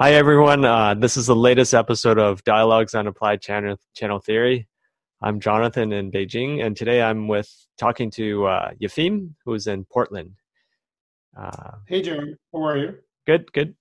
[0.00, 0.64] Hi, everyone.
[0.64, 4.68] Uh, this is the latest episode of Dialogues on Applied Channel, Channel Theory.
[5.20, 10.34] I'm Jonathan in Beijing, and today I'm with talking to uh, Yefim, who's in Portland.
[11.36, 12.36] Uh, hey, Jeremy.
[12.52, 12.94] How are you?
[13.26, 13.74] Good, good.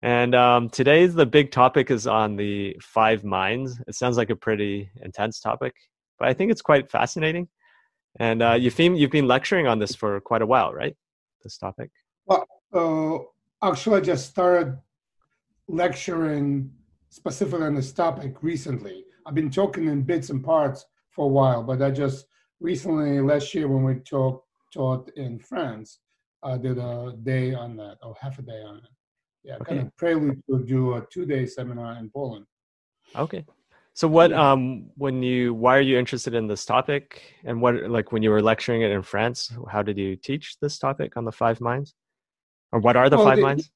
[0.00, 3.78] And um, today's the big topic is on the five minds.
[3.86, 5.74] It sounds like a pretty intense topic,
[6.18, 7.48] but I think it's quite fascinating.
[8.18, 10.96] And uh, Yefim, you've been lecturing on this for quite a while, right?
[11.44, 11.90] This topic.
[12.24, 14.78] Well, uh, actually, I just started
[15.68, 16.70] lecturing
[17.10, 19.04] specifically on this topic recently.
[19.26, 22.26] I've been talking in bits and parts for a while, but I just
[22.60, 26.00] recently, last year when we talked taught in France,
[26.42, 28.90] I did a day on that, or half a day on it.
[29.44, 29.76] Yeah, okay.
[29.76, 32.46] kind of prelude to do a two-day seminar in Poland.
[33.16, 33.44] Okay.
[33.94, 38.12] So what um when you why are you interested in this topic and what like
[38.12, 41.32] when you were lecturing it in France, how did you teach this topic on the
[41.32, 41.94] five minds?
[42.70, 43.70] Or what are the well, five the, minds?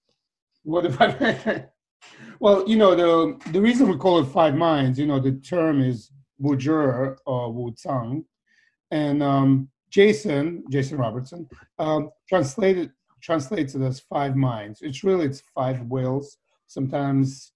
[0.63, 1.19] What the five
[2.43, 5.81] well, you know, the the reason we call it five minds, you know, the term
[5.81, 6.11] is
[6.43, 8.25] Wuzhi or Wu Zhang.
[8.91, 12.91] And um, Jason, Jason Robertson, um, translated
[13.23, 14.83] translates it as five minds.
[14.83, 16.39] It's really it's five wills.
[16.67, 17.53] Sometimes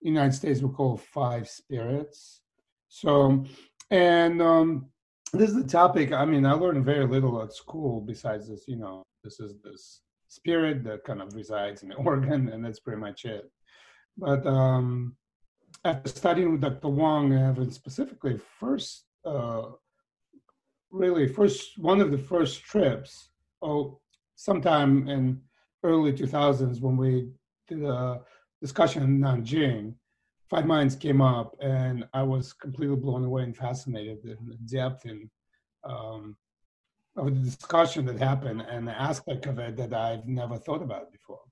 [0.00, 2.40] United States we call five spirits.
[2.88, 3.44] So,
[3.90, 4.86] and um,
[5.32, 6.12] this is the topic.
[6.12, 8.68] I mean, I learned very little at school besides this.
[8.68, 12.78] You know, this is this spirit that kind of resides in the organ, and that's
[12.78, 13.50] pretty much it.
[14.16, 15.16] But um,
[15.84, 16.88] after studying with Dr.
[16.88, 19.62] Wang, and specifically first, uh,
[20.90, 23.30] really first one of the first trips,
[23.62, 24.00] oh,
[24.34, 25.40] sometime in
[25.82, 27.30] early 2000s when we
[27.68, 28.20] did a
[28.60, 29.94] discussion in Nanjing,
[30.50, 35.04] Five Minds came up, and I was completely blown away and fascinated in the depth
[35.04, 35.30] and
[35.84, 36.36] um,
[37.16, 41.12] of the discussion that happened and the aspect of it that I've never thought about
[41.12, 41.42] before.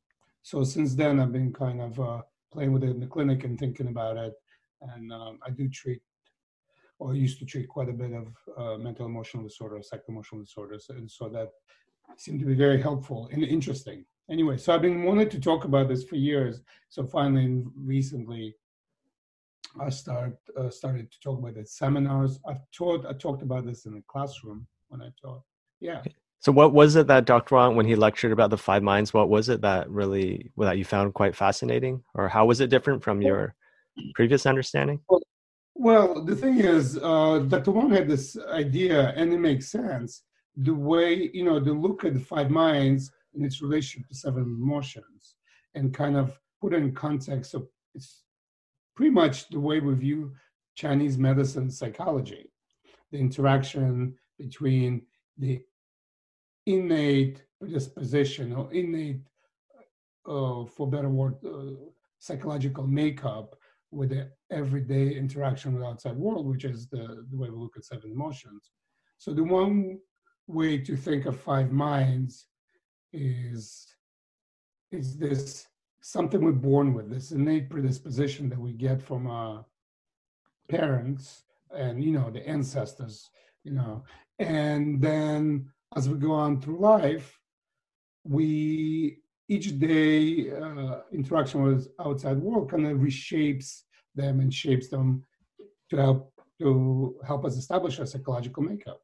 [0.42, 3.58] So since then, I've been kind of uh, playing with it in the clinic and
[3.58, 4.34] thinking about it.
[4.80, 6.02] And um, I do treat,
[6.98, 11.10] or used to treat quite a bit of uh, mental emotional disorders, psycho-emotional disorders, and
[11.10, 11.48] so that
[12.16, 14.04] seemed to be very helpful and interesting.
[14.30, 16.60] Anyway, so I've been wanting to talk about this for years.
[16.90, 18.56] So finally, recently,
[19.80, 22.40] I start uh, started to talk about it seminars.
[22.46, 23.06] I've taught.
[23.06, 25.42] I talked about this in the classroom when I taught.
[25.80, 26.02] Yeah.
[26.40, 27.56] So what was it that Dr.
[27.56, 30.84] Wang, when he lectured about the five minds, what was it that really that you
[30.84, 33.54] found quite fascinating, or how was it different from your
[34.14, 35.00] previous understanding?
[35.08, 35.22] Well,
[35.74, 37.72] well the thing is, uh, Dr.
[37.72, 40.22] Wang had this idea, and it makes sense.
[40.56, 44.42] The way you know, to look at the five minds in its relationship to seven
[44.42, 45.34] emotions,
[45.74, 48.22] and kind of put it in context of it's
[48.94, 50.32] pretty much the way we view
[50.76, 52.50] Chinese medicine psychology,
[53.10, 55.02] the interaction between
[55.36, 55.60] the
[56.68, 59.22] innate predisposition or innate,
[60.26, 61.74] uh, for better word, uh,
[62.18, 63.56] psychological makeup
[63.90, 67.84] with the everyday interaction with outside world, which is the, the way we look at
[67.84, 68.70] seven emotions.
[69.16, 69.98] So the one
[70.46, 72.46] way to think of five minds
[73.12, 73.86] is
[74.90, 75.66] is this
[76.00, 79.64] something we're born with, this innate predisposition that we get from our
[80.68, 83.30] parents and you know the ancestors,
[83.64, 84.04] you know,
[84.38, 87.38] and then as we go on through life,
[88.24, 89.18] we
[89.48, 93.82] each day uh, interaction with outside world kind of reshapes
[94.14, 95.24] them and shapes them
[95.90, 99.00] to help to help us establish our psychological makeup.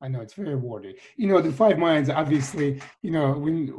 [0.00, 0.94] I know it's very wordy.
[1.16, 3.72] You know, the five minds, obviously, you know, we,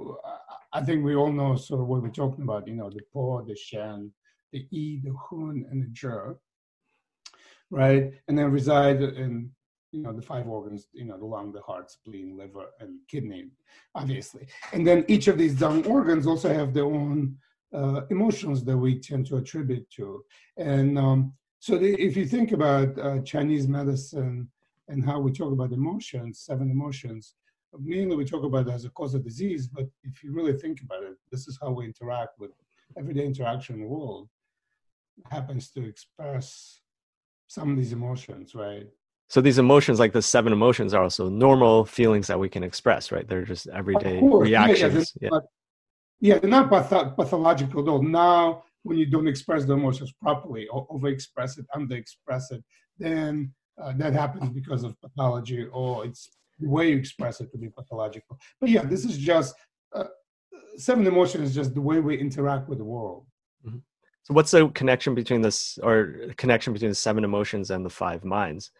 [0.73, 3.41] I think we all know sort of what we're talking about, you know, the Po,
[3.47, 4.11] the Shen,
[4.51, 6.35] the Yi, the Hun, and the Zhi,
[7.71, 8.11] right?
[8.27, 9.51] And then reside in
[9.91, 13.49] you know the five organs you know the lung the heart spleen liver and kidney
[13.95, 14.47] obviously.
[14.73, 17.37] And then each of these dumb organs also have their own
[17.73, 20.23] uh, emotions that we tend to attribute to.
[20.57, 24.49] And um, so the, if you think about uh, chinese medicine
[24.87, 27.35] and how we talk about emotions seven emotions
[27.77, 31.03] mainly we talk about as a cause of disease but if you really think about
[31.03, 32.51] it this is how we interact with
[32.97, 34.29] everyday interaction in the world.
[35.29, 36.79] Happens to express
[37.47, 38.87] some of these emotions right
[39.29, 43.11] so these emotions like the seven emotions are also normal feelings that we can express
[43.11, 43.27] right?
[43.27, 45.29] They're just everyday reactions yeah, yeah.
[45.29, 45.43] Not,
[46.19, 50.87] yeah, they're not path- pathological though now when you don't express the emotions properly or
[50.89, 52.63] overexpress it underexpress it
[52.97, 57.57] then uh, that happens because of pathology or it's the way you express it to
[57.57, 58.37] be pathological.
[58.59, 59.55] But yeah this is just
[59.95, 60.05] uh,
[60.75, 63.25] seven emotions is just the way we interact with the world.
[63.65, 63.79] Mm-hmm.
[64.23, 68.23] so what's the connection between this or connection between the seven emotions and the five
[68.23, 68.71] minds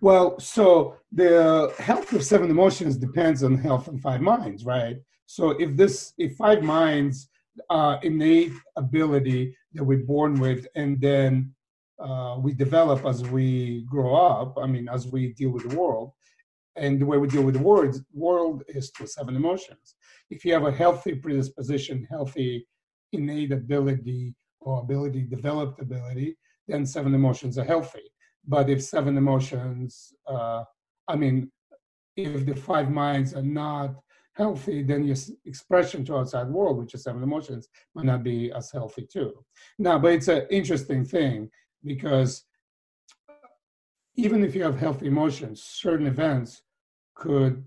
[0.00, 4.96] well, so the health of seven emotions depends on health and five minds, right?
[5.26, 7.28] So if this, if five minds
[7.70, 11.54] uh, innate ability that we're born with, and then
[11.98, 14.58] uh, we develop as we grow up.
[14.58, 16.12] I mean, as we deal with the world,
[16.76, 19.94] and the way we deal with the world, world is through seven emotions.
[20.30, 22.66] If you have a healthy predisposition, healthy
[23.12, 28.11] innate ability or ability, developed ability, then seven emotions are healthy.
[28.46, 30.64] But if seven emotions, uh,
[31.08, 31.50] I mean,
[32.16, 33.94] if the five minds are not
[34.34, 38.70] healthy, then your expression to outside world, which is seven emotions, might not be as
[38.70, 39.44] healthy too.
[39.78, 41.50] Now, but it's an interesting thing
[41.84, 42.44] because
[44.16, 46.62] even if you have healthy emotions, certain events
[47.14, 47.64] could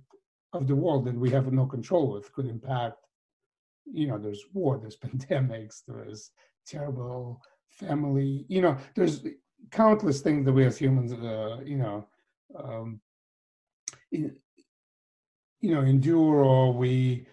[0.54, 2.98] of the world that we have no control with could impact.
[3.86, 6.32] You know, there's war, there's pandemics, there's
[6.66, 8.46] terrible family.
[8.48, 9.24] You know, there's
[9.72, 12.08] countless things that we as humans, uh, you know,
[12.58, 13.00] um,
[14.12, 14.36] in,
[15.62, 17.26] you know, endure or we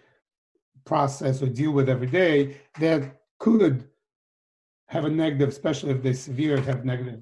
[0.85, 3.87] process or deal with every day that could
[4.87, 7.21] have a negative, especially if they're severe, have negative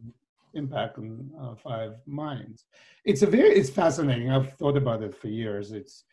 [0.54, 2.66] impact on uh, five minds.
[3.06, 4.32] It's a very, it's fascinating.
[4.32, 5.72] I've thought about it for years.
[5.72, 6.04] It's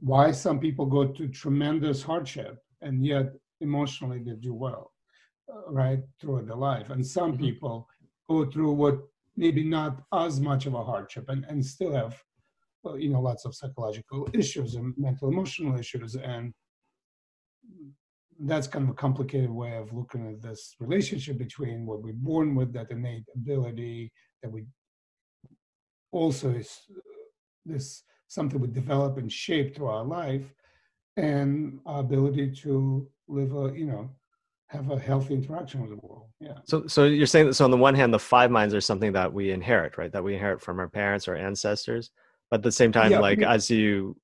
[0.00, 4.92] why some people go to tremendous hardship and yet emotionally they do well,
[5.52, 6.90] uh, right, through their life.
[6.90, 7.44] And some mm-hmm.
[7.44, 7.88] people
[8.32, 8.96] go through what
[9.36, 12.14] maybe not as much of a hardship and, and still have,
[12.82, 16.14] well, you know, lots of psychological issues and mental emotional issues.
[16.16, 16.52] And
[18.50, 22.48] that's kind of a complicated way of looking at this relationship between what we're born
[22.54, 24.12] with, that innate ability
[24.42, 24.64] that we
[26.10, 26.70] also is
[27.64, 30.46] this something we develop and shape through our life,
[31.16, 34.10] and our ability to live a you know
[34.72, 36.26] have a healthy interaction with the world.
[36.40, 36.54] Yeah.
[36.64, 37.54] So, so you're saying that.
[37.54, 40.12] So, on the one hand, the five minds are something that we inherit, right?
[40.12, 42.10] That we inherit from our parents or ancestors.
[42.50, 44.16] But at the same time, yeah, like mean, as you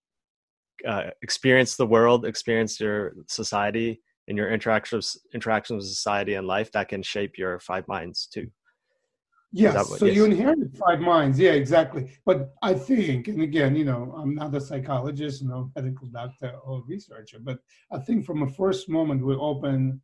[0.86, 6.70] uh, experience the world, experience your society, and your interactions interactions with society and life
[6.72, 8.46] that can shape your five minds too
[9.50, 10.14] yes what, so yes.
[10.14, 14.54] you inherit five minds yeah exactly but i think and again you know i'm not
[14.54, 17.58] a psychologist no medical doctor or researcher but
[17.90, 20.00] i think from the first moment we open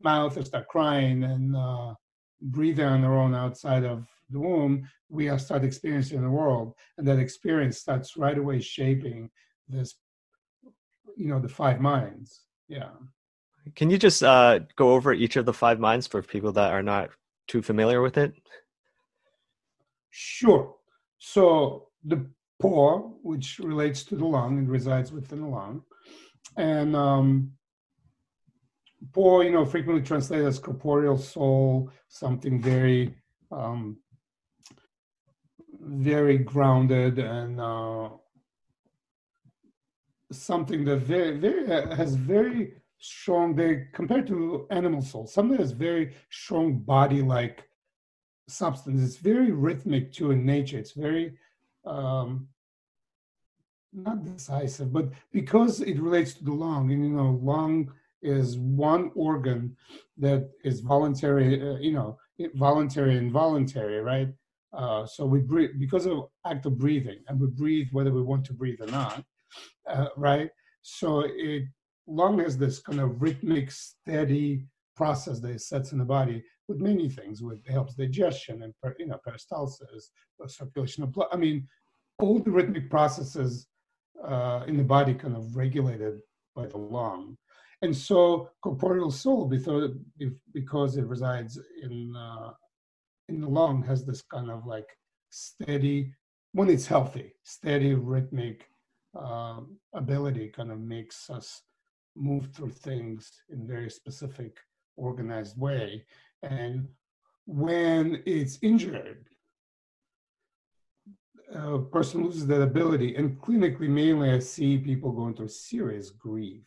[0.00, 1.94] mouth and start crying and uh,
[2.40, 7.06] breathing on their own outside of the womb we are start experiencing the world and
[7.06, 9.28] that experience starts right away shaping
[9.68, 9.96] this
[11.16, 12.90] you know the five minds yeah.
[13.74, 16.82] Can you just uh, go over each of the five minds for people that are
[16.82, 17.10] not
[17.48, 18.34] too familiar with it?
[20.10, 20.74] Sure.
[21.18, 22.26] So the
[22.60, 25.82] Po, which relates to the lung and resides within the lung,
[26.56, 27.52] and um,
[29.12, 33.14] Po, you know, frequently translated as corporeal soul, something very,
[33.52, 33.98] um,
[35.80, 38.08] very grounded and uh,
[40.32, 41.66] something that very, very
[41.96, 43.54] has very strong.
[43.54, 47.68] They compared to animal soul, something that's very strong body-like
[48.48, 49.02] substance.
[49.02, 50.78] It's very rhythmic too in nature.
[50.78, 51.38] It's very
[51.84, 52.48] um,
[53.92, 57.92] not decisive, but because it relates to the lung, and you know, lung
[58.22, 59.76] is one organ
[60.18, 61.60] that is voluntary.
[61.62, 62.18] Uh, you know,
[62.54, 64.28] voluntary and voluntary, right?
[64.72, 68.44] Uh, so we breathe because of act of breathing, and we breathe whether we want
[68.44, 69.24] to breathe or not
[69.88, 70.50] uh, right?
[70.82, 71.64] So it
[72.06, 74.64] lung has this kind of rhythmic, steady
[74.96, 77.42] process that it sets in the body with many things.
[77.42, 80.10] With helps digestion and you know peristalsis,
[80.46, 81.28] circulation of blood.
[81.32, 81.66] I mean,
[82.18, 83.66] all the rhythmic processes
[84.26, 86.20] uh, in the body kind of regulated
[86.54, 87.36] by the lung.
[87.82, 92.50] And so corporeal soul, because, it resides in uh,
[93.28, 94.88] in the lung, has this kind of like
[95.30, 96.12] steady,
[96.52, 98.68] when it's healthy, steady rhythmic
[99.18, 99.60] uh,
[99.92, 101.62] ability kind of makes us
[102.16, 104.56] move through things in very specific,
[104.96, 106.04] organized way.
[106.42, 106.88] And
[107.46, 109.26] when it's injured,
[111.54, 113.16] a person loses that ability.
[113.16, 116.64] And clinically, mainly, I see people going through serious grief,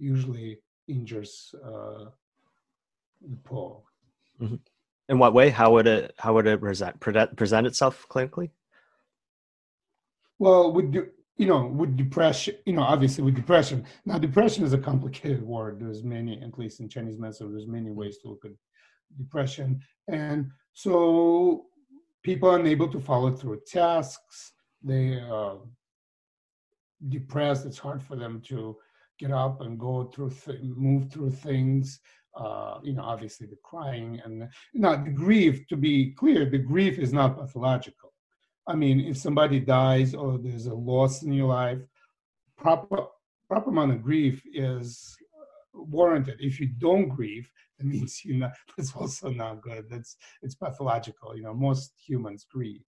[0.00, 2.06] usually injures uh,
[3.28, 3.84] the Po.
[4.40, 4.56] Mm-hmm.
[5.08, 5.50] In what way?
[5.50, 7.00] How would it how would it present
[7.36, 8.50] present itself clinically?
[10.38, 11.08] Well, we do
[11.40, 13.86] you know, with depression, you know, obviously with depression.
[14.04, 15.80] Now, depression is a complicated word.
[15.80, 18.50] There's many, at least in Chinese medicine, there's many ways to look at
[19.16, 19.80] depression.
[20.06, 21.64] And so
[22.22, 24.52] people are unable to follow through tasks.
[24.82, 25.56] They are
[27.08, 27.64] depressed.
[27.64, 28.76] It's hard for them to
[29.20, 32.00] get up and go through, th- move through things.
[32.36, 35.66] Uh, you know, obviously the crying and not the grief.
[35.68, 38.10] To be clear, the grief is not pathological
[38.70, 41.80] I mean, if somebody dies or there's a loss in your life,
[42.56, 43.06] proper
[43.48, 45.16] proper amount of grief is
[45.74, 46.36] warranted.
[46.38, 49.86] If you don't grieve, that means you know that's also not good.
[49.90, 51.36] That's it's pathological.
[51.36, 52.84] You know, most humans grieve.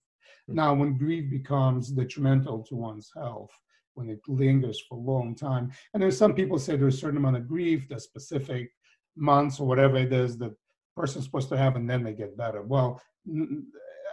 [0.49, 0.55] Mm-hmm.
[0.55, 3.51] Now, when grief becomes detrimental to one's health,
[3.95, 7.19] when it lingers for a long time, and there's some people say there's a certain
[7.19, 8.71] amount of grief, the specific
[9.17, 10.55] months or whatever it is that
[10.97, 12.63] person's supposed to have, and then they get better.
[12.63, 13.01] Well,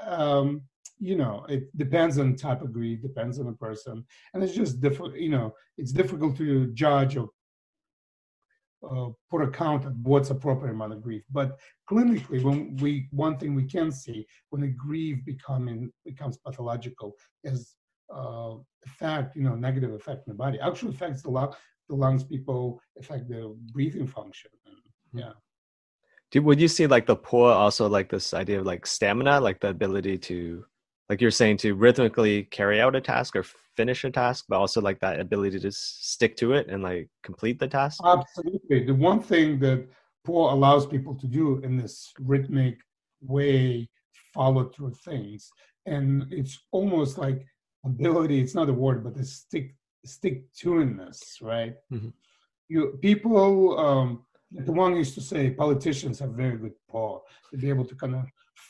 [0.05, 0.61] um,
[0.99, 4.81] you know, it depends on type of grief, depends on the person, and it's just
[4.81, 5.15] difficult.
[5.15, 7.29] You know, it's difficult to judge or
[8.83, 11.23] uh, put a count on what's appropriate amount of grief.
[11.31, 11.57] But
[11.89, 17.75] clinically, when we one thing we can see when the grief becoming becomes pathological is
[18.13, 20.59] uh, effect, you know, negative effect in the body.
[20.59, 21.53] Actually affects the lung,
[21.87, 22.23] the lungs.
[22.23, 24.51] People affect their breathing function.
[24.65, 24.75] And,
[25.11, 25.19] hmm.
[25.19, 25.31] yeah.
[26.31, 29.59] Do, would you see like the Po also like this idea of like stamina, like
[29.59, 30.63] the ability to
[31.09, 33.43] like you're saying to rhythmically carry out a task or
[33.75, 37.59] finish a task but also like that ability to stick to it and like complete
[37.59, 39.87] the task absolutely the one thing that
[40.23, 42.77] Po allows people to do in this rhythmic
[43.21, 43.89] way
[44.33, 45.49] follow through things
[45.85, 47.45] and it's almost like
[47.85, 52.09] ability it's not a word but the stick stick to-ness right mm-hmm.
[52.67, 57.19] you people um the one used to say politicians have very good power
[57.51, 58.25] to be able to kind of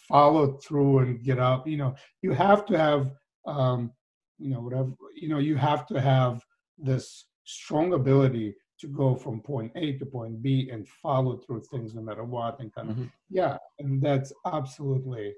[0.08, 1.68] follow through and get up.
[1.68, 3.12] You know, you have to have,
[3.46, 3.92] um,
[4.38, 6.44] you know, whatever, you know, you have to have
[6.78, 11.94] this strong ability to go from point A to point B and follow through things
[11.94, 12.60] no matter what.
[12.60, 13.06] And kind of, mm-hmm.
[13.30, 15.34] yeah, and that's absolutely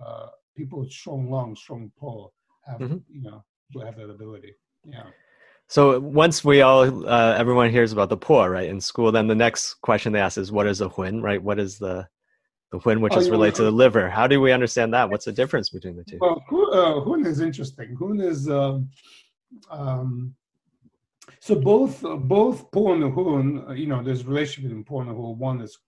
[0.00, 2.32] uh, people with strong lungs, strong Po
[2.66, 2.96] have, mm-hmm.
[3.08, 3.44] you know,
[3.84, 4.54] have that ability.
[4.84, 5.04] Yeah.
[5.68, 9.34] So once we all, uh, everyone hears about the Po, right, in school, then the
[9.34, 11.42] next question they ask is, what is a Hun, right?
[11.42, 12.06] What is the
[12.72, 14.10] the Hun, which oh, is related to the liver.
[14.10, 15.08] How do we understand that?
[15.08, 16.18] What's the difference between the two?
[16.20, 16.42] Well,
[16.72, 17.96] uh, Hun is interesting.
[17.98, 18.88] Hun is um,
[19.70, 20.34] um,
[21.40, 23.64] so both uh, both Po and Hun.
[23.68, 25.38] Uh, you know, there's a relationship between Po and Hun.
[25.38, 25.78] One is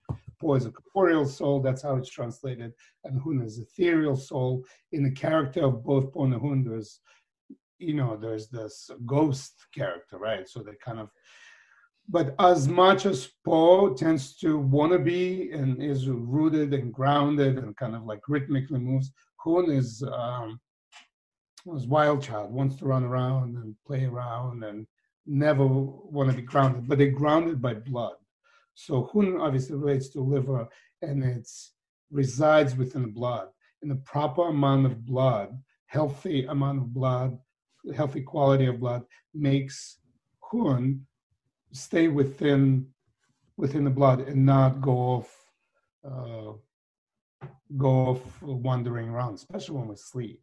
[0.41, 1.61] Po is a corporeal soul.
[1.61, 2.73] That's how it's translated,
[3.05, 4.65] and Hun is ethereal soul.
[4.93, 7.01] In the character of both Po and Hun, there's
[7.79, 10.49] you know, there's this ghost character, right?
[10.49, 11.11] So they kind of
[12.11, 17.59] but as much as Po tends to want to be and is rooted and grounded
[17.59, 20.59] and kind of like rhythmically moves, Hun is um,
[21.67, 24.87] was wild child, wants to run around and play around and
[25.27, 28.15] never want to be grounded, but they're grounded by blood.
[28.81, 30.69] So Hun obviously relates to liver
[31.03, 31.51] and it
[32.13, 33.49] resides within the blood.
[33.83, 37.37] And the proper amount of blood, healthy amount of blood,
[37.97, 39.03] healthy quality of blood
[39.35, 39.99] makes
[40.41, 41.05] Hun
[41.73, 42.87] stay within
[43.57, 45.35] within the blood and not go off
[46.09, 46.53] uh,
[47.77, 50.41] go off wandering around, especially when we sleep.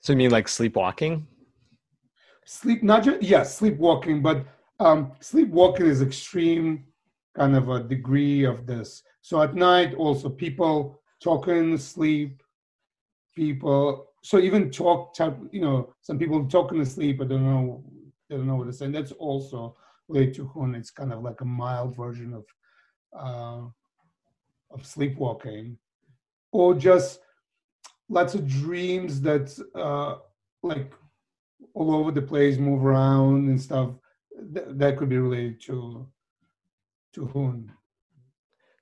[0.00, 1.28] So you mean like sleepwalking?
[2.44, 4.44] Sleep, not just yes, sleepwalking, but
[4.80, 6.86] um, sleepwalking is extreme
[7.40, 9.02] kind of a degree of this.
[9.22, 12.42] So at night, also people talking sleep,
[13.34, 14.08] people.
[14.22, 17.82] So even talk type, you know, some people talking to sleep, but don't know
[18.28, 18.84] they don't know what to say.
[18.84, 19.74] And that's also
[20.06, 20.74] related to Hun.
[20.74, 22.44] It's kind of like a mild version of
[23.18, 23.62] uh,
[24.74, 25.78] of sleepwalking,
[26.52, 27.20] or just
[28.10, 30.16] lots of dreams that uh,
[30.62, 30.92] like
[31.72, 33.88] all over the place, move around and stuff.
[34.54, 36.06] Th- that could be related to
[37.14, 37.72] to Hun.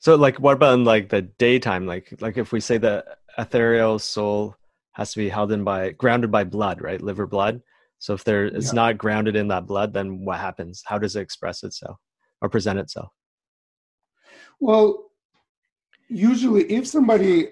[0.01, 1.87] So, like, what about in like the daytime?
[1.87, 3.05] Like, like if we say the
[3.37, 4.57] ethereal soul
[4.93, 7.01] has to be held in by grounded by blood, right?
[7.01, 7.63] Liver blood.
[7.99, 8.73] So if there it's yeah.
[8.73, 10.83] not grounded in that blood, then what happens?
[10.87, 11.99] How does it express itself
[12.41, 13.11] or present itself?
[14.61, 15.11] Well,
[16.09, 17.51] usually if somebody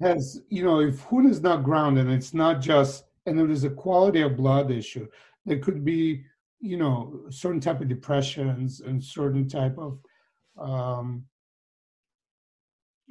[0.00, 3.70] has, you know, if Hun is not grounded, it's not just, and there is a
[3.70, 5.06] quality of blood issue,
[5.46, 6.24] there could be,
[6.62, 9.98] you know, certain type of depressions and certain type of
[10.56, 11.24] um,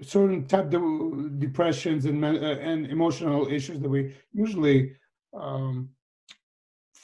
[0.02, 4.94] certain type of depressions and uh, and emotional issues that we usually
[5.38, 5.90] um,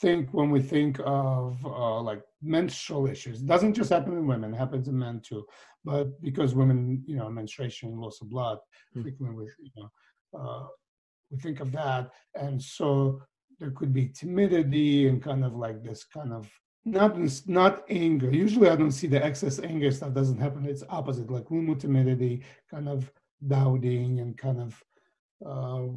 [0.00, 3.42] think when we think of uh, like menstrual issues.
[3.42, 5.44] It doesn't just happen in women; it happens in men too.
[5.84, 8.58] But because women, you know, menstruation, loss of blood,
[8.96, 9.02] mm.
[9.02, 9.90] frequently, you know,
[10.40, 10.66] uh,
[11.30, 13.20] we think of that, and so
[13.58, 16.48] there could be timidity and kind of like this kind of
[16.84, 18.30] not not anger.
[18.30, 20.64] Usually, I don't see the excess anger stuff doesn't happen.
[20.64, 23.10] It's opposite, like little timidity, kind of
[23.46, 24.82] doubting, and kind of
[25.44, 25.92] uh,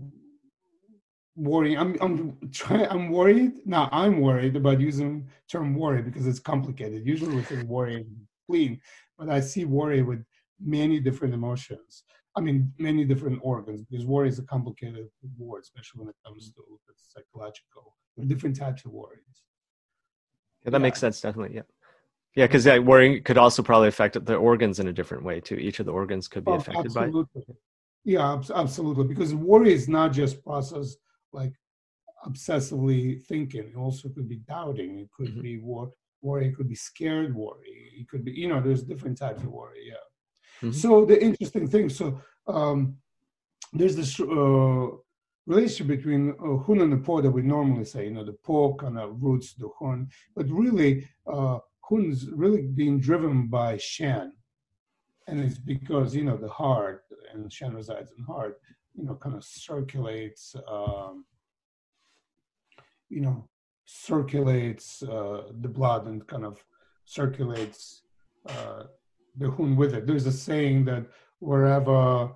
[1.35, 1.77] worrying.
[1.77, 2.87] I'm I'm trying.
[2.87, 3.65] I'm worried.
[3.65, 7.05] Now I'm worried about using term worry because it's complicated.
[7.05, 8.05] Usually we say worry
[8.47, 8.81] clean,
[9.17, 10.23] but I see worry with
[10.59, 12.03] many different emotions.
[12.35, 16.51] I mean, many different organs because worry is a complicated word, especially when it comes
[16.51, 16.61] to
[16.97, 17.95] psychological.
[18.27, 19.43] different types of worries.
[20.63, 20.81] Yeah, that yeah.
[20.83, 21.19] makes sense.
[21.19, 21.55] Definitely.
[21.55, 21.63] Yeah.
[22.35, 25.55] Yeah, because yeah, worrying could also probably affect the organs in a different way too.
[25.55, 27.43] Each of the organs could be Oh, affected absolutely.
[28.05, 29.03] Yeah, abs- absolutely.
[29.05, 30.95] Because worry is not just process
[31.33, 31.53] like
[32.25, 33.67] obsessively thinking.
[33.67, 34.99] It also could be doubting.
[34.99, 35.41] It could Mhm.
[35.41, 36.47] be wor- worry.
[36.47, 37.91] It could be scared worry.
[37.99, 39.87] It could be, you know, there's different types of worry.
[39.87, 39.95] Yeah.
[40.61, 40.73] Mhm.
[40.73, 42.97] So the interesting thing, so um,
[43.73, 44.87] there's this uh,
[45.45, 48.05] relationship between uh, hun and the po that we normally say.
[48.05, 52.99] You know, the po kind of roots the hun, but really uh, hun's really being
[52.99, 54.33] driven by Shen
[55.27, 57.03] and it's because you know the heart
[57.33, 58.59] and Shen resides in heart,
[58.93, 61.25] you know, kind of circulates, um,
[63.09, 63.47] you know,
[63.85, 66.63] circulates uh, the blood and kind of
[67.05, 68.03] circulates
[68.49, 68.83] uh,
[69.37, 70.05] the hun with it.
[70.07, 71.05] There's a saying that
[71.39, 72.31] wherever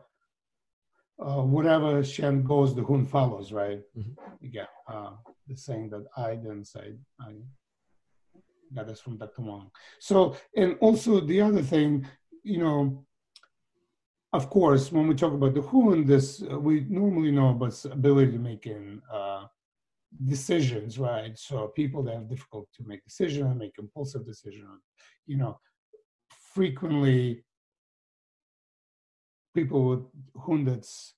[1.17, 3.81] uh, wherever Shen goes, the hun follows, right?
[3.97, 4.15] Mhm.
[4.41, 5.11] Yeah, uh,
[5.47, 6.95] the saying that I didn't say.
[7.19, 7.35] I
[8.73, 9.41] got this from Dr.
[9.41, 9.71] Wang.
[9.99, 12.05] So, and also the other thing,
[12.43, 13.05] you know,
[14.33, 18.33] of course, when we talk about the Hun, this uh, we normally know about ability
[18.33, 18.69] to make
[19.13, 19.45] uh,
[20.25, 21.37] decisions, right?
[21.37, 24.81] So people that have difficult to make decisions, make impulsive decisions,
[25.25, 25.57] you know,
[26.55, 27.43] frequently
[29.53, 30.03] people with
[30.45, 31.13] Hun that's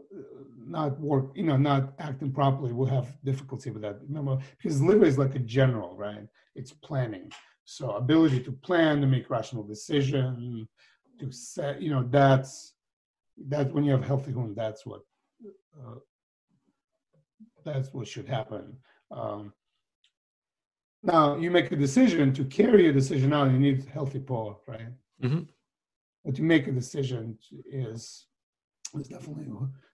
[0.00, 0.22] uh,
[0.66, 4.00] not work, you know, not acting properly will have difficulty with that.
[4.08, 6.26] Remember, because liver is like a general, right?
[6.54, 7.30] It's planning.
[7.64, 10.66] So ability to plan, to make rational decision,
[11.20, 12.74] to set, you know, that's
[13.48, 15.02] that when you have healthy Hun, that's what
[15.78, 16.00] uh,
[17.64, 18.76] that's what should happen.
[19.10, 19.52] Um,
[21.02, 23.50] now you make a decision to carry a decision out.
[23.50, 24.88] You need healthy Po, right?
[25.22, 25.48] Mhm.
[26.24, 28.26] But to make a decision is
[28.94, 29.46] is definitely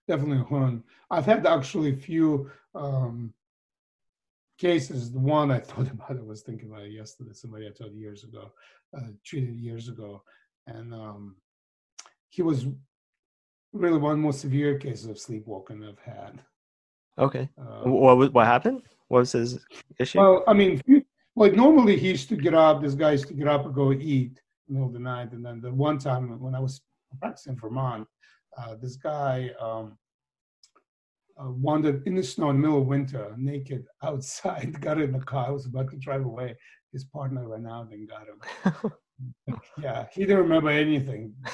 [0.08, 0.82] definitely a Hun.
[1.10, 3.32] I've had actually a few um,
[4.58, 5.12] cases.
[5.12, 7.32] The one I thought about, I was thinking about it yesterday.
[7.32, 8.52] Somebody I told years ago,
[8.96, 10.22] uh, treated years ago,
[10.66, 11.36] and um,
[12.28, 12.66] he was
[13.72, 16.40] really one of the most severe cases of sleepwalking I've had.
[17.18, 17.48] Okay.
[17.58, 18.82] Uh, What was what happened?
[19.08, 19.58] What was his
[19.98, 20.18] issue?
[20.18, 20.80] Well, I mean,
[21.36, 22.82] like normally he used to get up.
[22.82, 25.32] This guy used to get up and go eat in the middle of the night.
[25.32, 26.80] And then the one time when I was
[27.20, 28.08] practicing in Vermont,
[28.58, 29.98] uh, this guy um,
[31.38, 34.80] uh, wandered in the snow in the middle of winter, naked outside.
[34.80, 35.48] Got in the car.
[35.48, 36.56] I was about to drive away.
[36.92, 38.92] His partner ran out and got him.
[39.82, 41.34] Yeah, he didn't remember anything.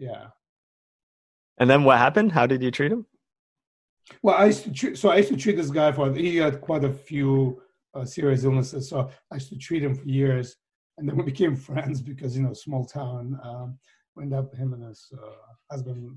[0.00, 0.28] Yeah.
[1.58, 2.30] and then what happened?
[2.30, 3.04] How did you treat him?
[4.22, 6.60] Well, I used to treat, so I used to treat this guy for he had
[6.60, 7.60] quite a few
[7.94, 10.56] uh, serious illnesses, so I used to treat him for years,
[10.96, 13.38] and then we became friends because you know small town.
[13.42, 13.78] Um,
[14.14, 15.30] we ended up him and his uh,
[15.70, 16.10] husband,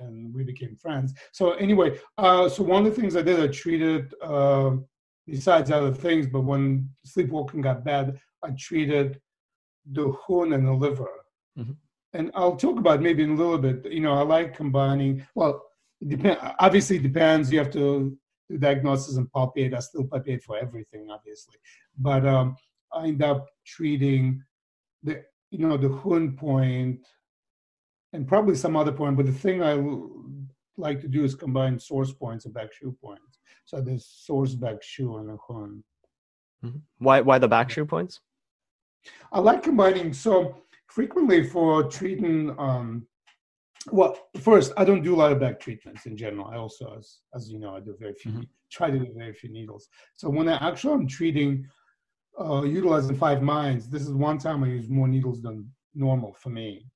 [0.00, 1.12] and we became friends.
[1.32, 4.76] So anyway, uh, so one of the things I did, I treated uh,
[5.26, 9.20] besides other things, but when sleepwalking got bad, I treated
[9.90, 11.10] the hun and the liver.
[11.58, 11.76] Mhm.
[12.14, 13.90] And I'll talk about maybe in a little bit.
[13.92, 15.26] You know, I like combining.
[15.34, 15.67] Well,
[16.00, 16.38] it depend.
[16.58, 17.52] Obviously, it depends.
[17.52, 18.16] You have to
[18.50, 19.74] do diagnosis and palpate.
[19.74, 21.56] I still palpate for everything, obviously,
[21.98, 22.56] but um,
[22.92, 24.42] I end up treating
[25.02, 27.06] the you know the Hun point
[28.12, 29.16] and probably some other point.
[29.16, 29.74] But the thing I
[30.76, 33.38] like to do is combine source points and back shu points.
[33.64, 35.82] So there's source back shu and a Hun.
[36.64, 36.82] Mhm.
[36.98, 38.20] Why why the back shu points?
[39.32, 40.12] I like combining.
[40.12, 40.56] So
[40.86, 43.06] frequently for treating, um,
[43.92, 46.46] well, first I don't do a lot of back treatments in general.
[46.46, 48.48] I also, as as you know, I do very few, Mhm.
[48.70, 49.88] try to do very few needles.
[50.16, 51.66] So when I actually am treating,
[52.40, 55.56] uh, utilizing five minds, this is one time I use more needles than
[55.94, 56.86] normal for me.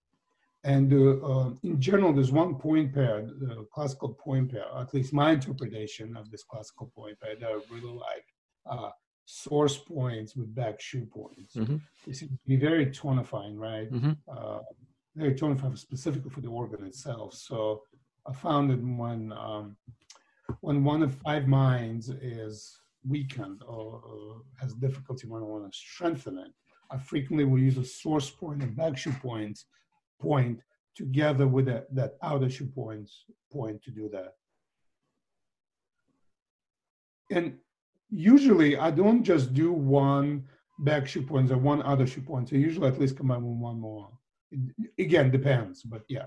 [0.64, 5.12] And uh, uh, in general, there's one point pair, the classical point pair, at least
[5.12, 8.26] my interpretation of this classical point pair that I really like.
[8.64, 8.90] Uh,
[9.24, 11.54] source points with back shu points.
[11.56, 11.80] Mhm.
[12.06, 13.90] They seem to be very tonifying, right?
[13.90, 14.16] Mhm.
[14.28, 14.60] Uh,
[15.14, 17.34] very tonifying specifically for the organ itself.
[17.34, 17.82] So
[18.26, 19.76] I found that when um,
[20.60, 26.38] when one of five minds is weakened or, has difficulty when I want to strengthen
[26.38, 26.52] it,
[26.90, 29.58] I frequently will use a source point and back shu point
[30.20, 30.60] point
[30.94, 34.34] together with that, that outer shu points point to do that.
[37.30, 37.58] And
[38.10, 40.44] usually I don't just do one
[40.80, 42.52] back shu points or one outer shu points.
[42.52, 44.10] I usually at least combine with one more.
[44.52, 46.26] It, again, depends, but yeah.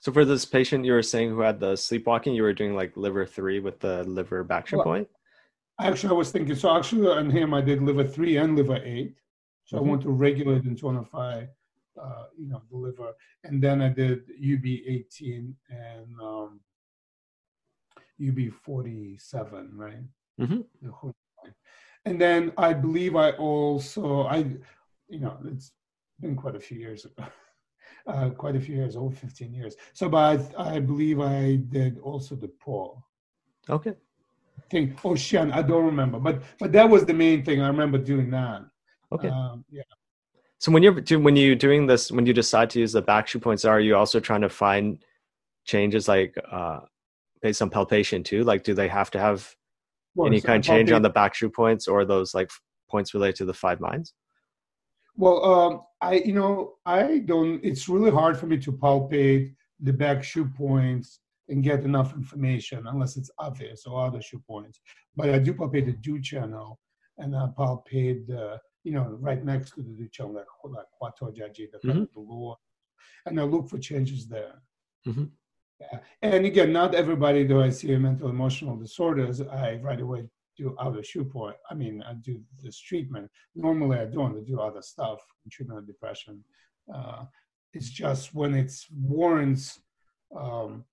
[0.00, 2.96] So for this patient you were saying who had the sleepwalking, you were doing like
[2.96, 5.08] liver three with the liver back Well, point?
[5.80, 9.16] Actually, I was thinking, so actually on him, I did liver three and liver eight.
[9.64, 9.80] So Mhm.
[9.80, 11.48] I want to regulate and tonify,
[12.00, 13.12] uh, you know, the liver.
[13.44, 16.60] And then I did UB 18 and um,
[18.18, 20.04] UB 47, right?
[20.40, 20.64] Mhm.
[20.82, 21.54] Line.
[22.04, 24.38] and then I believe I also I,
[25.08, 25.72] you know, it's
[26.20, 27.24] been quite a few years ago.
[28.06, 29.74] Uh, quite a few years, over 15 years.
[29.92, 33.02] So, but I, I believe I did also the Po.
[33.68, 33.94] Okay.
[34.70, 34.96] Thing.
[35.04, 37.60] Oh, Shen, I don't remember, but but that was the main thing.
[37.60, 38.62] I remember doing that.
[39.10, 39.28] Okay.
[39.28, 39.82] Um, yeah.
[40.58, 43.26] So when you're do, when you're doing this, when you decide to use the back
[43.26, 45.04] shu points, are you also trying to find
[45.64, 46.80] changes like uh,
[47.42, 48.44] based on palpation too?
[48.44, 49.52] Like, do they have to have
[50.14, 52.50] Well, any kind of change on the back shu points or those like
[52.88, 54.14] points related to the five minds?
[55.16, 57.64] Well, um, I you know I don't.
[57.64, 62.86] It's really hard for me to palpate the back shu points and get enough information
[62.86, 64.80] unless it's obvious or outer shu points.
[65.16, 66.78] But I do palpate the du channel,
[67.18, 71.34] and I palpate the you know right next to the du channel like like Huatuo
[71.34, 72.56] Jiaji, the kind of the lower,
[73.24, 74.62] and I look for changes there.
[75.06, 75.30] Mhm.
[75.80, 75.98] Yeah.
[76.22, 79.40] And again, not everybody do I see a mental emotional disorders.
[79.40, 81.56] I right away do outer shu point.
[81.70, 83.30] I mean, I do this treatment.
[83.54, 84.44] Normally, I don't.
[84.44, 86.42] Do other stuff, treatment of depression.
[86.92, 87.24] Uh,
[87.72, 89.80] it's just when it's warrants
[90.36, 90.84] um,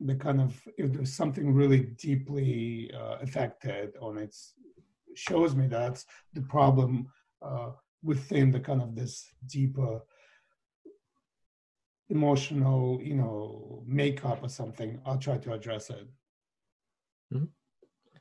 [0.00, 4.54] the kind of if there's something really deeply uh, affected on it's
[5.14, 7.06] shows me that's the problem
[7.42, 7.70] uh,
[8.02, 10.00] within the kind of this deeper
[12.08, 16.08] emotional you know makeup or something i'll try to address it
[17.32, 17.48] Mhm.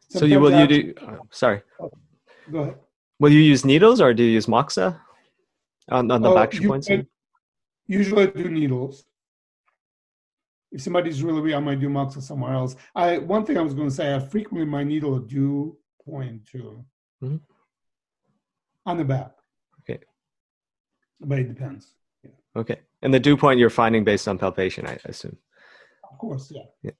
[0.09, 0.93] So you will you do?
[1.01, 1.89] Uh, sorry, actually-
[2.51, 2.75] go ahead
[3.19, 4.99] will you use needles or do you use moxa
[5.89, 6.89] on, on the Oh, back points?
[7.87, 9.05] Usually I do needles.
[10.71, 12.75] If somebody's really weak, I might do moxa somewhere else.
[12.95, 16.85] I one thing I was going to say, I frequently my needle du point to
[17.23, 17.41] Mhm.
[18.85, 19.31] on the back.
[19.81, 19.99] Okay.
[21.19, 21.95] But it depends.
[22.55, 25.37] Okay, and the du point you're finding based on palpation, I assume.
[26.11, 26.63] Of course, yeah.
[26.83, 26.91] yeah.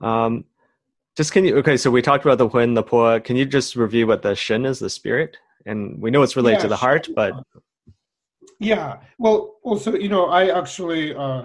[0.00, 0.44] Um,
[1.18, 1.56] just can you?
[1.56, 3.18] Okay, so we talked about the Hun, the Po.
[3.18, 5.36] Can you just review what the Shen is, the spirit?
[5.66, 7.32] And we know it's related Yeah, to the heart, but
[8.60, 9.00] Yeah.
[9.18, 11.42] Well, also, you know, I actually, uh,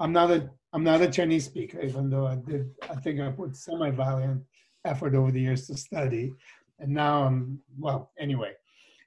[0.00, 3.30] I'm not a, I'm not a Chinese speaker, even though I did, I think I
[3.30, 4.42] put semi-valiant
[4.84, 6.32] effort over the years to study,
[6.80, 8.54] and now I'm, well, anyway.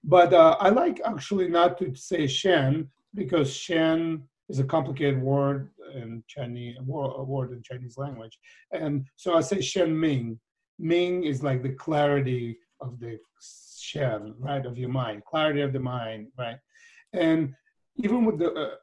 [0.02, 5.72] But uh, I like actually not to say Shen because Shen is a complicated word
[5.94, 8.38] in Chinese, word in Chinese language,
[8.72, 10.40] and so I say Shen Ming.
[10.78, 13.18] Ming is like the clarity of the
[13.80, 16.58] Shen, right, of your mind, clarity of the mind, right
[17.14, 17.54] and
[18.04, 18.76] even with the uh,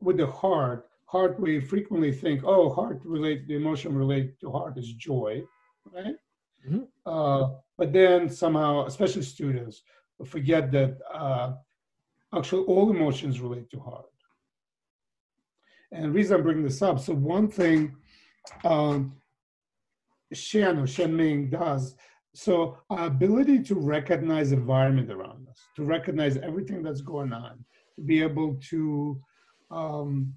[0.00, 4.78] with the heart heart we frequently think oh heart relate the emotion related to heart
[4.78, 5.42] is joy
[5.92, 6.16] right
[6.68, 6.86] Mhm.
[7.06, 7.44] uh,
[7.78, 9.82] but then somehow especially students
[10.26, 11.54] forget that uh,
[12.36, 14.12] actually all emotions relate to heart
[15.92, 17.94] and the reason i'm bringing this up so one thing
[18.64, 19.14] um,
[20.32, 21.94] shen or shen ming does
[22.34, 27.64] so our ability to recognize environment around us to recognize everything that's going on
[27.96, 29.20] to be able to
[29.70, 30.34] um,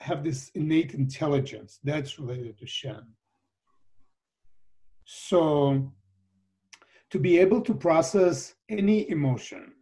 [0.00, 3.02] have this innate intelligence that's related to Shen.
[5.04, 5.92] So,
[7.10, 9.72] to be able to process any emotion,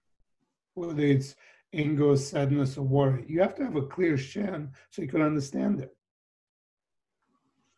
[0.74, 1.34] whether it's
[1.74, 5.80] anger, sadness, or worry, you have to have a clear Shen so you can understand
[5.80, 5.96] it.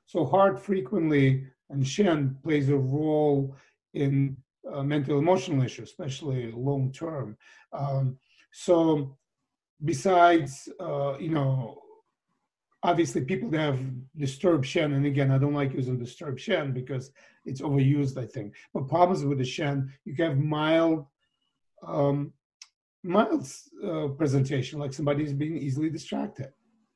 [0.06, 3.56] So, heart frequently and Shen plays a role
[3.94, 4.36] in
[4.72, 7.36] uh, mental emotional issues, especially long term.
[7.72, 8.18] Um,
[8.52, 9.16] so,
[9.84, 11.82] besides, uh, you know,
[12.82, 13.80] obviously people that have
[14.16, 17.10] disturbed Shen, and again, I don't like using disturbed Shen because
[17.44, 18.54] it's overused, I think.
[18.72, 21.06] But problems with the Shen, you can have mild,
[21.86, 22.32] um,
[23.06, 23.46] mild
[23.84, 26.50] uh, presentation, like somebody's being easily distracted.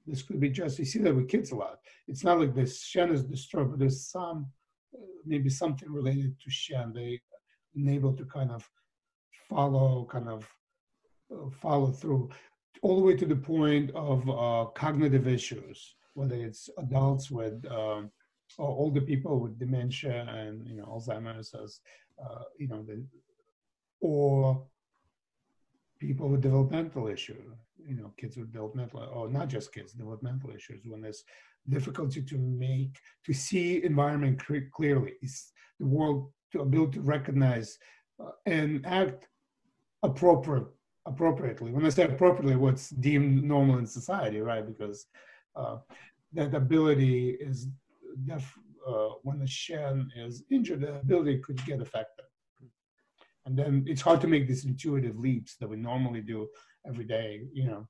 [0.07, 1.79] This could be just, you see that with kids a lot.
[2.09, 4.47] It's not like this Shen is disturbed, but there's some,
[4.95, 6.93] uh, maybe something related to Shen.
[6.93, 7.21] They
[7.75, 8.69] unable to kind of
[9.49, 10.49] follow, kind of
[11.33, 12.31] uh, follow through
[12.83, 18.11] all the way to the point of uh, cognitive issues, whether it's adults with um,
[18.59, 21.81] or older people with dementia and you know Alzheimer's, as
[22.23, 23.05] uh, you know, the,
[24.01, 24.67] or
[26.01, 27.43] people with developmental issue,
[27.87, 30.81] you know, kids with developmental, or not just kids, developmental issues.
[30.87, 31.25] When there's
[31.69, 37.79] difficulty to make to see environment clearly, it's the world to ability to recognize
[38.23, 39.29] uh, and act
[40.03, 40.67] appropriate
[41.07, 41.71] appropriately.
[41.73, 44.67] When I say appropriately, what's deemed normal in society, right?
[44.67, 45.07] Because
[45.57, 45.77] uh,
[46.33, 47.69] that ability is
[48.25, 52.25] def- uh, when the Shen is injured, the ability could get affected.
[53.51, 56.47] And then it's hard to make these intuitive leaps that we normally do
[56.87, 57.89] every day, you know.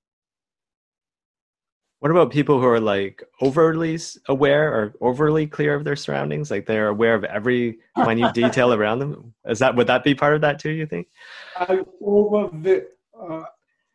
[1.99, 6.51] What about people who are like overly aware or overly clear of their surroundings?
[6.51, 9.35] Like they're aware of every minute detail around them.
[9.45, 10.71] Is that would that be part of that too?
[10.71, 11.09] You think?
[11.57, 12.89] I over the.
[13.15, 13.45] Uh,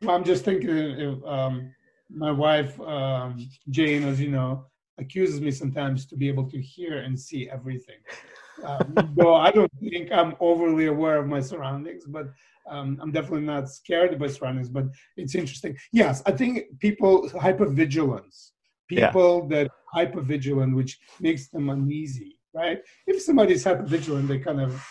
[0.07, 0.69] I'm just thinking.
[0.69, 1.73] If, um,
[2.11, 4.67] my wife um, Jane, as you know,
[4.99, 7.97] accuses me sometimes to be able to hear and see everything.
[8.65, 12.27] Um, though I don't think I'm overly aware of my surroundings, but
[12.69, 14.69] um, I'm definitely not scared of my surroundings.
[14.69, 14.85] But
[15.17, 15.77] it's interesting.
[15.91, 18.51] Yes, I think people hypervigilance,
[18.89, 19.63] people yeah.
[19.63, 22.79] that hypervigilant, which makes them uneasy, right?
[23.07, 24.83] If somebody's hypervigilant, they kind of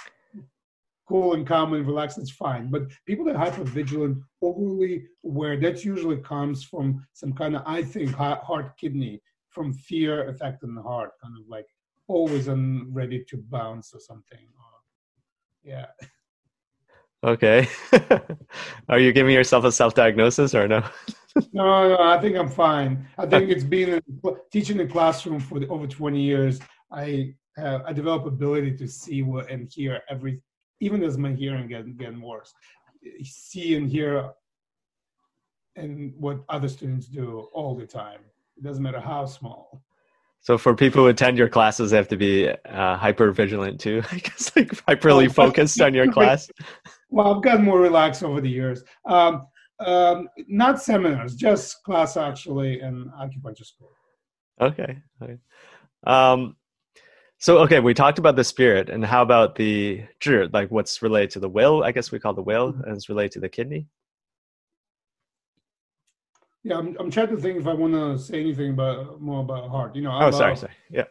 [1.06, 2.70] cool and calm and relaxed, it's fine.
[2.70, 7.82] But people that are hypervigilant, overly aware, that usually comes from some kind of, I
[7.82, 11.66] think, heart kidney, from fear affecting the heart, kind of like
[12.06, 14.38] always on ready to bounce or something.
[15.62, 15.86] yeah.
[17.22, 17.66] Okay.
[18.88, 20.84] Are you giving yourself a self-diagnosis or no?
[21.52, 23.08] no, no, I think I'm fine.
[23.16, 24.02] I think it's been
[24.52, 26.60] teaching the classroom for the, over 20 years.
[26.92, 30.40] I uh, I develop ability to see what and hear every,
[30.80, 32.52] even as my hearing getting getting worse.
[33.22, 34.30] See and hear,
[35.76, 38.20] and what other students do all the time.
[38.56, 39.82] It doesn't matter how small.
[40.44, 44.02] So for people who attend your classes, they have to be uh, hyper vigilant too.
[44.12, 46.48] I guess like hyperly focused on your class.
[47.11, 48.83] Well, I've gotten more relaxed over the years.
[49.04, 49.46] Um,
[49.78, 53.92] um, not seminars, just class actually in acupuncture school.
[54.61, 54.98] Okay.
[55.22, 55.38] okay.
[56.04, 56.57] Um,
[57.38, 61.30] so okay, we talked about the spirit, and how about the zhi, like what's related
[61.33, 61.85] to the will?
[61.85, 62.83] I guess we call the will, mm-hmm.
[62.83, 63.87] and it's related to the kidney.
[66.64, 69.68] Yeah, I'm, I'm trying to think if I want to say anything about more about
[69.68, 69.94] heart.
[69.94, 70.18] You know.
[70.18, 70.72] Oh, sorry, sorry.
[70.90, 71.05] Yeah.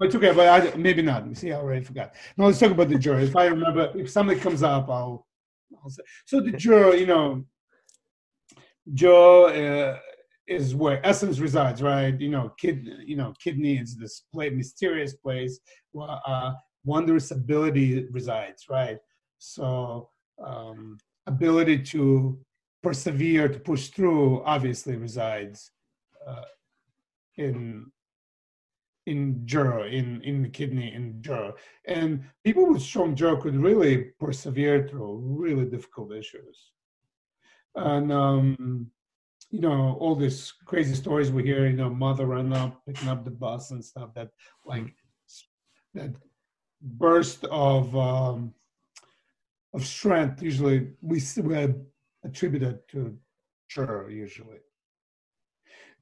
[0.00, 1.28] It's okay, but I, maybe not.
[1.28, 2.14] You See, I already forgot.
[2.36, 3.22] No, let's talk about the Zhi.
[3.22, 5.26] If I remember, if something comes up, I'll,
[5.82, 6.02] I'll say.
[6.24, 7.44] So the Zhi, you know,
[8.94, 9.98] Joe uh,
[10.48, 12.18] is where essence resides, right?
[12.18, 15.60] You know, kid, you know, kidney is this place, mysterious place
[15.92, 16.52] where uh,
[16.84, 18.98] wondrous ability resides, right?
[19.38, 20.08] So
[20.44, 22.38] um, ability to
[22.82, 25.70] persevere to push through obviously resides
[26.26, 26.42] uh,
[27.36, 27.86] in
[29.06, 31.52] in zhi in in the kidney in zhi.
[31.86, 36.72] And people with strong zhi could really persevere through really difficult issues.
[37.74, 38.90] And um
[39.50, 43.24] you know all these crazy stories we hear you know mother run up picking up
[43.24, 44.30] the bus and stuff that
[44.64, 44.92] like
[45.94, 46.10] that
[46.82, 48.52] burst of um
[49.72, 50.42] of strength.
[50.42, 51.54] Usually we, we
[52.26, 53.16] attributed to
[53.70, 54.58] Zhi usually.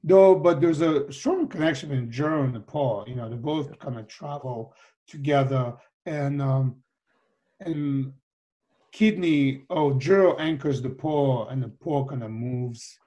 [0.03, 3.05] Though, but there's a strong connection between Zhi and the Po.
[3.07, 4.73] You know, they both kind of travel
[5.07, 5.73] together,
[6.05, 6.75] and um,
[7.59, 8.13] and
[8.91, 9.63] kidney.
[9.69, 12.99] Oh, Zhi anchors the Po, and the Po kind of moves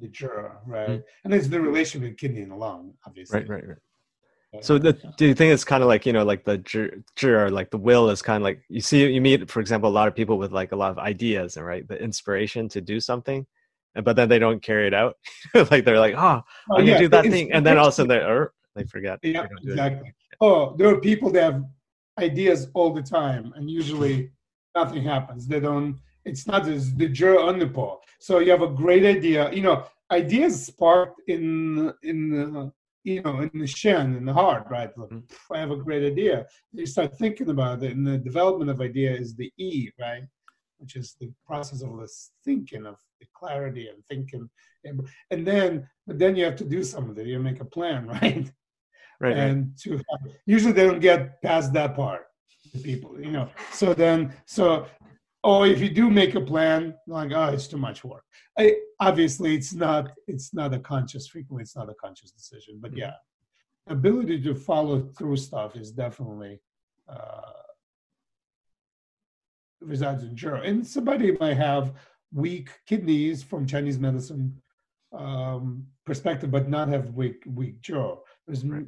[0.00, 0.88] the Zhi, right?
[0.88, 1.24] Mm-hmm.
[1.24, 3.40] And it's the relation between kidney and lung, obviously.
[3.40, 3.78] Right, right, right.
[4.62, 7.70] So the, do you think it's kind of like you know like the zhi like
[7.70, 10.14] the will is kind of like you see you meet for example a lot of
[10.14, 13.46] people with like a lot of ideas and right the inspiration to do something,
[14.02, 15.16] but then they don't carry it out
[15.70, 17.92] like they're like oh, oh I'm yeah, gonna do that thing and then all of
[17.92, 19.18] a sudden they or er, they forget.
[19.22, 20.14] Yeah, exactly.
[20.40, 21.64] Oh, there are people that have
[22.18, 24.30] ideas all the time and usually
[24.74, 25.46] nothing happens.
[25.46, 25.98] They don't.
[26.24, 28.00] It's not as the zhi on the Po.
[28.18, 29.52] So you have a great idea.
[29.52, 32.70] You know, ideas sparked in in uh,
[33.04, 34.94] you know, in the shen, in the heart, right?
[34.96, 35.18] Mm-hmm.
[35.52, 36.46] I have a great idea.
[36.72, 40.24] You start thinking about it, and the development of idea is the E, right?
[40.78, 44.48] Which is the process of this thinking, of the clarity and thinking,
[44.84, 47.26] and, and then, but then you have to do something.
[47.26, 48.50] You make a plan, right?
[49.20, 49.36] Right.
[49.36, 50.00] And to
[50.46, 52.26] usually they don't get past that part.
[52.72, 53.48] The people, you know.
[53.72, 54.86] So then, so
[55.44, 58.24] or if you do make a plan like oh it's too much work
[58.58, 62.90] I, obviously it's not it's not a conscious frequently it's not a conscious decision but
[62.90, 63.00] mm-hmm.
[63.00, 63.12] yeah
[63.88, 66.60] ability to follow through stuff is definitely
[67.08, 67.52] uh,
[69.80, 71.92] resides in zhi and somebody might have
[72.32, 74.60] weak kidneys from chinese medicine
[75.16, 78.84] um, perspective but not have weak weak zhi there's right.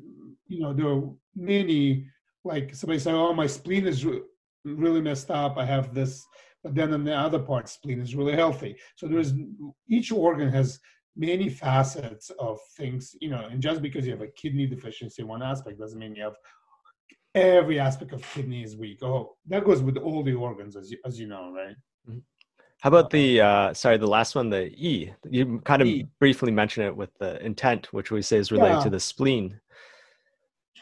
[0.49, 1.03] you know there are
[1.37, 2.07] many
[2.45, 4.05] like somebody say oh my spleen is
[4.64, 5.57] really messed up.
[5.57, 6.25] I have this,
[6.62, 8.77] but then in the other part, spleen is really healthy.
[8.96, 9.33] So there's
[9.88, 10.79] each organ has
[11.16, 15.42] many facets of things, you know, and just because you have a kidney deficiency one
[15.42, 16.37] aspect doesn't mean you have
[17.35, 19.03] every aspect of kidney is weak.
[19.03, 21.77] Oh, that goes with all the organs, as you, as you know, right?
[22.09, 22.18] Mm-hmm.
[22.81, 25.12] How about the uh, sorry, the last one, the E?
[25.29, 26.09] You kind of e.
[26.18, 28.85] briefly mentioned it with the intent, which we say is related yeah.
[28.85, 29.61] to the spleen.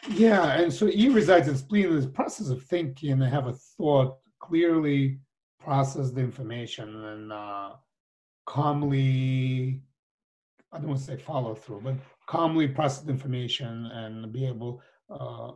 [0.07, 1.93] Yeah, and so E resides in spleen.
[1.93, 5.19] This process of thinking, have a thought, clearly
[5.59, 7.71] process the information, and uh,
[8.45, 9.81] calmly
[10.71, 11.95] I don't want to say follow through, but
[12.27, 15.51] calmly process the information and be able uh,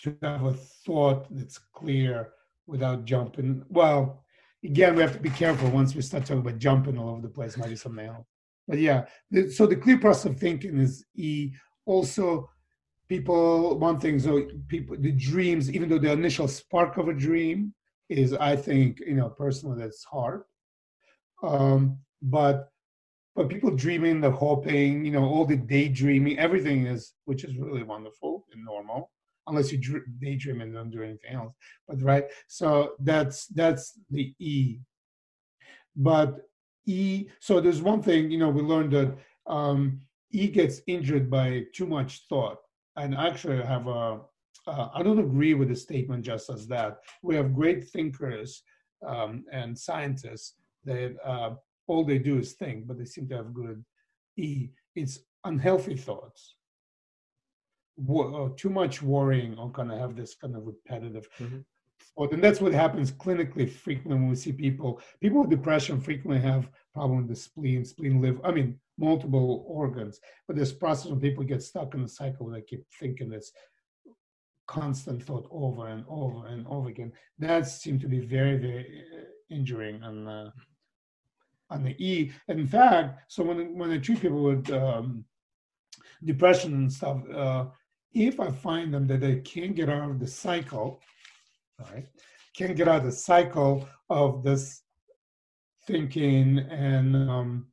[0.00, 2.30] to have a thought that's clear
[2.66, 3.64] without jumping.
[3.68, 4.24] Well,
[4.64, 7.28] again, we have to be careful once we start talking about jumping all over the
[7.28, 8.26] place, might be something else.
[8.66, 11.52] But yeah, the, so the clear process of thinking is E.
[11.86, 12.48] Also,
[13.12, 14.32] people, one thing, so
[14.68, 17.74] people, the dreams, even though the initial spark of a dream
[18.08, 20.44] is, I think, you know, personally, that's hard.
[21.42, 22.68] Um, but
[23.34, 27.82] but people dreaming, the hoping, you know, all the daydreaming, everything is, which is really
[27.82, 29.10] wonderful and normal
[29.46, 29.78] unless you
[30.20, 31.54] daydream and don't do anything else.
[31.88, 34.78] But right, so that's that's the E.
[35.96, 36.30] But
[36.86, 39.10] E, so there's one thing you know we learned that
[39.46, 42.60] um, E gets injured by too much thought,
[42.96, 44.20] and actually I have a
[44.66, 46.98] uh, I don't agree with the statement just as that.
[47.22, 48.62] We have great thinkers
[49.04, 51.54] um, and scientists that uh,
[51.88, 53.84] all they do is think, but they seem to have good
[54.36, 54.68] E.
[54.94, 56.54] It's unhealthy thoughts
[58.10, 61.58] uh, too much worrying or kind of have this kind of repetitive mm-hmm.
[62.18, 65.00] And that's what happens clinically frequently when we see people.
[65.20, 70.20] People with depression frequently have problem with the spleen, spleen live, I mean, multiple organs.
[70.46, 73.52] But this process when people get stuck in a cycle where they keep thinking this
[74.66, 79.24] constant thought over and over and over again, that seems to be very, very uh,
[79.54, 80.52] injuring on the,
[81.70, 82.30] on the E.
[82.48, 85.24] And in fact, so when, when I treat people with um,
[86.22, 87.66] depression and stuff, uh,
[88.12, 91.00] if I find them that they can't get out of the cycle,
[91.78, 92.06] right,
[92.56, 94.82] can't get out of the cycle of this
[95.86, 97.66] thinking and um,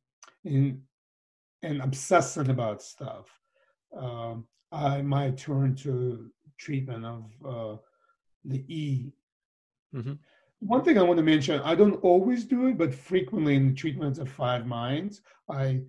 [0.45, 0.81] in,
[1.63, 3.27] and obsessing about stuff,
[3.95, 7.77] um, I might turn to treatment of uh,
[8.45, 9.11] the E.
[9.95, 10.13] Mm-hmm.
[10.59, 14.19] One thing I want to mention, I don't always do it, but frequently in treatments
[14.19, 15.81] of five minds, I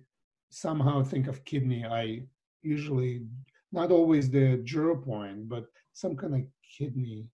[0.49, 1.85] somehow think of kidney.
[1.85, 2.23] I
[2.61, 3.23] usually
[3.71, 6.41] not always the zero point, but some kind of
[6.77, 7.27] kidney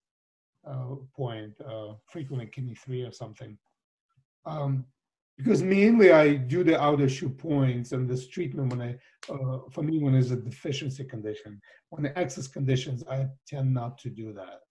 [1.16, 3.58] point, uh, frequently kidney three or something.
[4.46, 4.86] Um,
[5.38, 9.84] because mainly I do the outer shu points and this treatment when I, uh, for
[9.84, 11.62] me, when it's a deficiency condition.
[11.90, 14.62] When the excess conditions, I tend not to do that.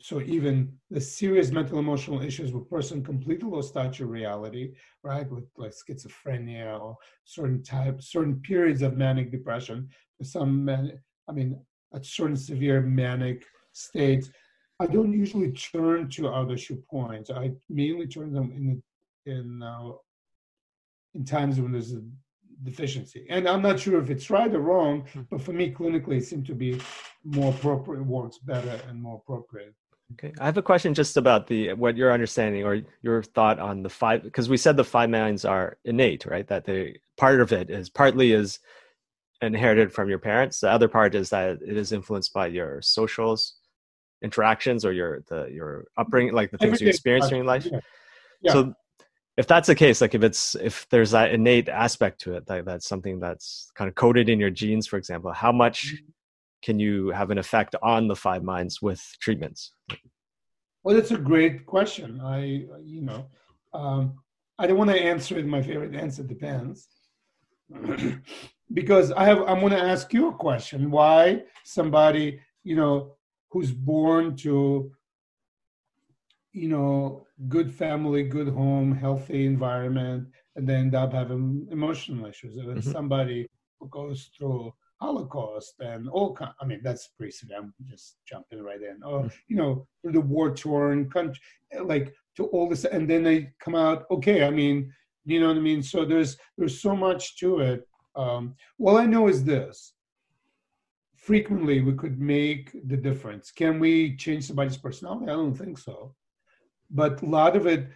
[0.00, 5.30] So even the serious mental emotional issues where person completely lost touch of reality, right,
[5.30, 9.88] with like schizophrenia or certain type, certain periods of manic depression,
[10.22, 10.98] some man,
[11.28, 11.60] I mean,
[11.94, 14.30] at certain severe manic states,
[14.78, 17.30] I don't usually turn to other shu points.
[17.30, 18.82] I mainly turn them in
[19.32, 19.92] in uh,
[21.14, 22.02] in times when there's a
[22.62, 23.26] deficiency.
[23.30, 25.22] And I'm not sure if it's right or wrong, hmm.
[25.30, 26.80] but for me, clinically, it seems to be
[27.24, 29.74] more appropriate, works better and more appropriate.
[30.12, 33.82] Okay, I have a question just about the what your understanding or your thought on
[33.82, 36.46] the five because we said the five minds are innate, right?
[36.46, 38.60] That they part of it is partly is
[39.42, 40.60] inherited from your parents.
[40.60, 43.56] The other part is that it is influenced by your socials
[44.26, 47.66] interactions or your the your upbringing, like the things you experience during life.
[47.66, 47.80] Yeah.
[48.42, 48.52] Yeah.
[48.52, 48.74] So
[49.36, 52.64] if that's the case, like if it's if there's that innate aspect to it, that
[52.64, 56.12] that's something that's kind of coded in your genes, for example, how much mm-hmm
[56.66, 59.72] can you have an effect on the five minds with treatments?
[60.82, 62.20] Well, that's a great question.
[62.20, 63.26] I, you know,
[63.72, 64.14] um,
[64.58, 65.46] I don't want to answer it.
[65.46, 66.88] My favorite answer depends,
[68.72, 69.42] because I have.
[69.42, 70.90] I'm going to ask you a question.
[70.90, 73.16] Why somebody, you know,
[73.50, 74.90] who's born to,
[76.52, 82.56] you know, good family, good home, healthy environment, and they end up having emotional issues,
[82.56, 82.92] and mm-hmm.
[82.92, 83.46] somebody
[83.78, 86.52] who goes through Holocaust and all kind.
[86.60, 87.58] I mean, that's pretty severe.
[87.58, 89.02] I'm just jumping right in.
[89.02, 89.32] Or mm.
[89.48, 91.40] you know, the war-torn country,
[91.82, 94.06] like to all this, and then they come out.
[94.10, 94.92] Okay, I mean,
[95.24, 95.82] you know what I mean.
[95.82, 97.86] So there's there's so much to it.
[98.14, 99.92] Um, all I know is this:
[101.26, 103.50] frequently we could make the difference.
[103.50, 105.26] Can we change somebody's personality?
[105.26, 106.14] I don't think so.
[106.90, 107.88] But a lot of it,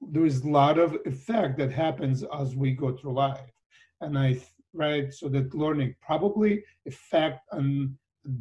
[0.00, 3.52] there is a lot of effect that happens as we go through life,
[4.00, 4.40] and I
[4.74, 5.12] right?
[5.12, 7.94] So that learning probably effect and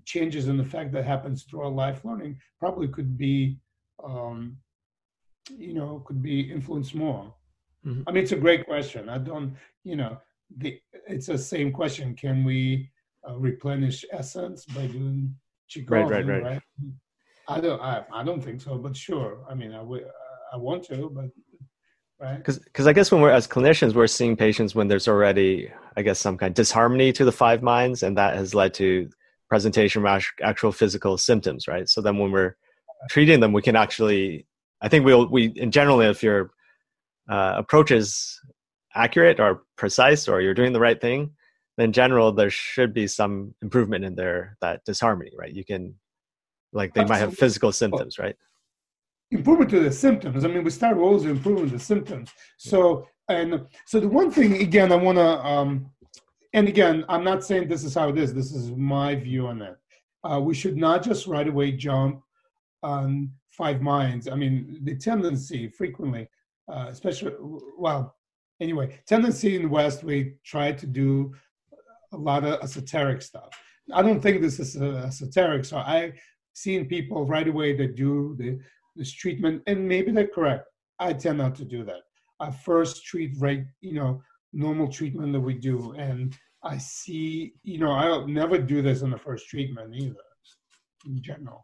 [0.05, 3.57] changes in the fact that happens through our life learning probably could be,
[4.03, 4.57] um,
[5.57, 7.33] you know, could be influenced more.
[7.85, 8.03] Mm-hmm.
[8.07, 9.09] I mean, it's a great question.
[9.09, 10.17] I don't, you know,
[10.57, 12.15] the, it's the same question.
[12.15, 12.89] Can we
[13.27, 15.35] uh, replenish essence by doing
[15.69, 15.89] qigong?
[15.89, 16.61] Right, right, right, right.
[17.47, 19.43] I don't, I, I don't think so, but sure.
[19.49, 20.05] I mean, I, w-
[20.51, 21.29] I want to, but
[22.19, 26.01] right because i guess when we're as clinicians we're seeing patients when there's already i
[26.01, 29.07] guess some kind of disharmony to the five minds and that has led to
[29.47, 32.55] presentation of actual physical symptoms right so then when we're
[33.07, 34.47] treating them we can actually
[34.81, 36.49] i think we'll we in general if your
[37.29, 38.41] uh, approaches
[38.95, 41.31] accurate or precise or you're doing the right thing,
[41.77, 45.53] in general there should be some improvement in their that disharmony, right?
[45.53, 45.95] You can
[46.73, 47.25] like they Absolutely.
[47.25, 48.35] might have physical symptoms, right?
[49.31, 50.45] Improvement to the symptoms.
[50.45, 52.29] I mean, we start always improving the symptoms.
[52.57, 55.91] So and so the one thing again I want to um,
[56.53, 58.33] and again I'm not saying this is how it is.
[58.33, 59.77] This is my view on it.
[60.23, 62.21] Uh, we should not just right away jump
[62.83, 64.27] on five minds.
[64.27, 66.27] I mean, the tendency frequently,
[66.71, 67.33] uh, especially
[67.77, 68.15] well,
[68.59, 71.33] anyway, tendency in the West we try to do
[72.13, 73.49] a lot of esoteric stuff.
[73.93, 75.65] I don't think this is uh, esoteric.
[75.65, 76.13] So I
[76.53, 78.59] seen people right away that do the,
[78.95, 80.65] this treatment, and maybe they're correct.
[80.99, 82.01] I tend not to do that.
[82.39, 84.21] I first treat right, you know,
[84.53, 89.11] normal treatment that we do, and I see, you know, I'll never do this in
[89.11, 90.15] the first treatment either,
[91.05, 91.63] in general.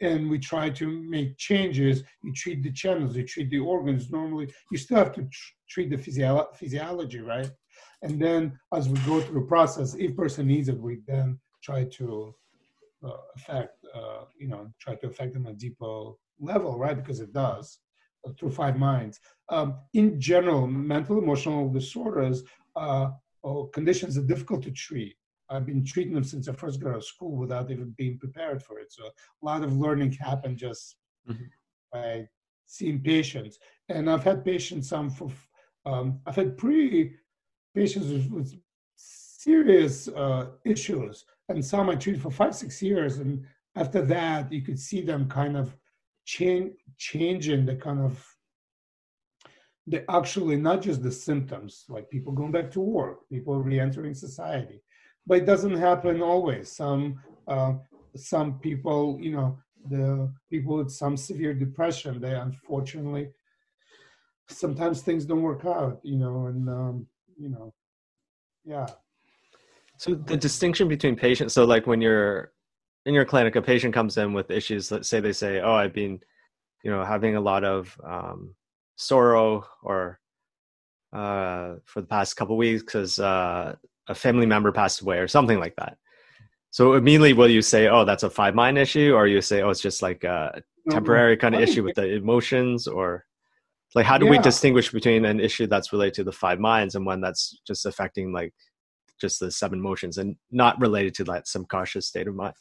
[0.00, 2.02] And we try to make changes.
[2.22, 4.10] You treat the channels, you treat the organs.
[4.10, 7.50] Normally, you still have to tr- treat the physio- physiology, right?
[8.02, 11.84] And then as we go through the process, if person needs it, we then try
[11.84, 12.34] to
[13.04, 16.96] uh, affect, uh, you know, try to affect them at a deeper level, right?
[16.96, 17.78] Because it does
[18.26, 19.20] uh, through five minds.
[19.48, 22.42] Um, in general, mental emotional disorders
[22.76, 23.10] uh,
[23.42, 25.16] or conditions are difficult to treat.
[25.48, 28.62] I've been treating them since I first got out of school without even being prepared
[28.62, 28.92] for it.
[28.92, 30.96] So a lot of learning happened just
[31.28, 31.44] mm-hmm.
[31.92, 32.28] by
[32.66, 33.58] seeing patients.
[33.88, 35.30] And I've had patients, some for,
[35.86, 37.16] um, I've had pre
[37.74, 38.54] patients with, with
[38.96, 43.44] serious uh, issues, and some I treated for five, six years, and
[43.76, 45.76] after that, you could see them kind of
[46.24, 48.24] change, changing the kind of
[49.86, 54.82] the actually not just the symptoms, like people going back to work, people re-entering society,
[55.26, 56.70] but it doesn't happen always.
[56.70, 57.74] Some uh,
[58.16, 59.58] some people, you know,
[59.88, 63.30] the people with some severe depression, they unfortunately
[64.48, 67.06] sometimes things don't work out, you know, and um,
[67.40, 67.72] you know,
[68.64, 68.86] yeah.
[69.96, 72.52] So the distinction between patients, so like when you're
[73.06, 74.90] in your clinic, a patient comes in with issues.
[74.90, 76.20] Let's say they say, "Oh, I've been,
[76.84, 78.54] you know, having a lot of um,
[78.96, 80.20] sorrow or
[81.12, 83.74] uh, for the past couple weeks because uh,
[84.08, 85.96] a family member passed away or something like that."
[86.70, 89.70] So immediately, will you say, "Oh, that's a five mind issue," or you say, "Oh,
[89.70, 93.24] it's just like a temporary kind of issue with the emotions," or
[93.94, 94.32] like how do yeah.
[94.32, 97.86] we distinguish between an issue that's related to the five minds and one that's just
[97.86, 98.52] affecting like
[99.20, 102.54] just the seven motions and not related to that subconscious state of mind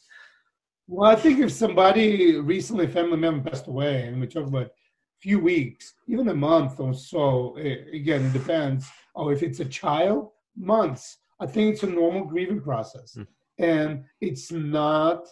[0.88, 5.22] well i think if somebody recently family member passed away and we talk about a
[5.22, 7.56] few weeks even a month or so
[7.94, 12.62] again it depends or if it's a child months i think it's a normal grieving
[12.62, 13.28] process mm.
[13.60, 15.26] and it's not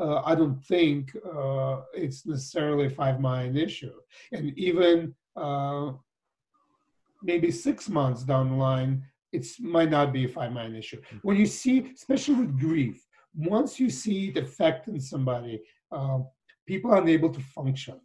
[0.00, 3.92] uh, I don't think uh, it's necessarily a five mind issue.
[4.32, 5.92] And even uh,
[7.22, 11.00] maybe six months down the line, it might not be a five mind issue.
[11.00, 11.18] Mm-hmm.
[11.22, 16.18] When you see, especially with grief, once you see it affecting somebody, uh,
[16.66, 17.98] people are unable to function.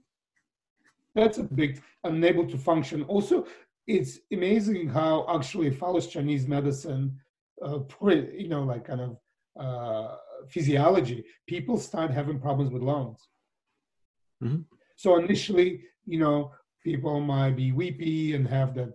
[1.15, 3.03] That's a big unable to function.
[3.03, 3.45] Also,
[3.88, 7.19] it's amazing how actually follows Chinese medicine,
[7.65, 9.17] uh, you know, like kind of
[9.59, 10.15] uh,
[10.49, 11.25] physiology.
[11.47, 13.19] People start having problems with lungs.
[14.43, 14.61] Mm-hmm.
[14.95, 16.51] So initially, you know,
[16.88, 18.92] people might be weepy and have that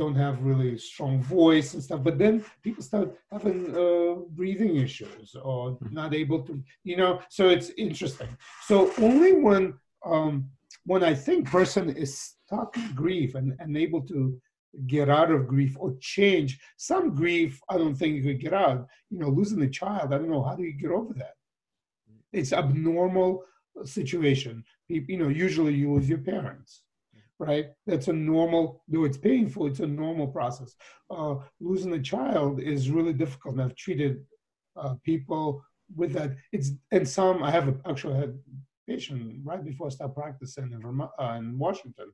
[0.00, 2.34] don't have really strong voice and stuff but then
[2.66, 5.94] people start having uh, breathing issues or hmm.
[6.00, 6.54] not able to
[6.90, 8.32] you know so it's interesting.
[8.68, 8.76] So
[9.08, 9.64] only when
[10.10, 10.32] um,
[10.90, 14.20] when i think person is stuck in grief and unable to
[14.94, 16.50] get out of grief or change
[16.90, 18.78] some grief i don't think you could get out
[19.10, 21.34] you know losing a child i don't know how do you get over that?
[22.38, 23.30] It's abnormal
[23.98, 24.54] situation.
[24.88, 26.72] You know usually you lose your parents
[27.38, 27.66] right?
[27.86, 30.74] That's a normal, though it's painful, it's a normal process.
[31.10, 33.54] Uh, losing a child is really difficult.
[33.54, 34.24] And I've treated
[34.76, 35.62] uh, people
[35.94, 36.36] with that.
[36.52, 40.72] It's and some I have a, actually had a patient right before I started practicing
[40.72, 42.12] in Vermont, uh, in Washington.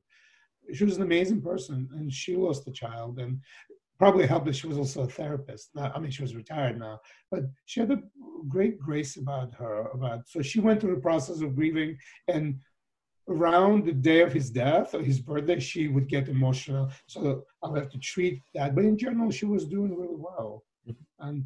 [0.73, 3.39] She was an amazing person, and she lost a child, and
[3.97, 5.71] probably helped that she was also a therapist.
[5.77, 6.99] I mean, she was retired now,
[7.31, 8.01] but she had a
[8.47, 9.87] great grace about her.
[9.93, 11.97] About so she went through the process of grieving,
[12.27, 12.59] and
[13.29, 16.89] around the day of his death or his birthday, she would get emotional.
[17.05, 18.75] So I'll have to treat that.
[18.75, 20.63] But in general, she was doing really well.
[20.87, 21.27] Mm-hmm.
[21.27, 21.45] And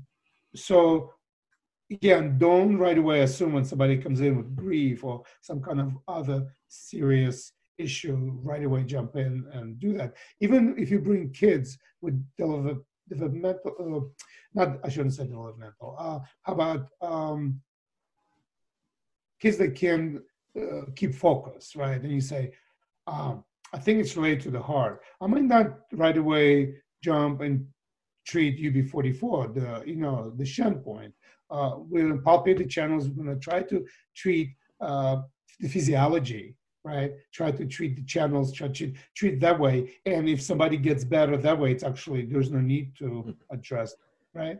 [0.55, 1.13] so,
[1.91, 5.91] again, don't right away assume when somebody comes in with grief or some kind of
[6.07, 10.13] other serious issue, right away jump in and do that.
[10.39, 14.23] Even if you bring kids with developmental, uh,
[14.53, 17.59] not, I shouldn't say developmental, uh, how about um,
[19.39, 20.21] kids that can
[20.59, 22.01] uh, keep focus, right?
[22.01, 22.51] And you say,
[23.07, 23.43] um,
[23.73, 25.01] I think it's related to the heart.
[25.21, 27.65] I might not right away jump and
[28.25, 31.13] treat UB44, the you know the shunt point.
[31.49, 33.09] Uh, we're going to palpate the channels.
[33.09, 33.85] We're going to try to
[34.15, 35.17] treat uh,
[35.59, 37.11] the physiology, right?
[37.33, 39.93] Try to treat the channels, try to treat that way.
[40.05, 43.31] And if somebody gets better that way, it's actually there's no need to hmm.
[43.51, 43.95] address,
[44.33, 44.57] right?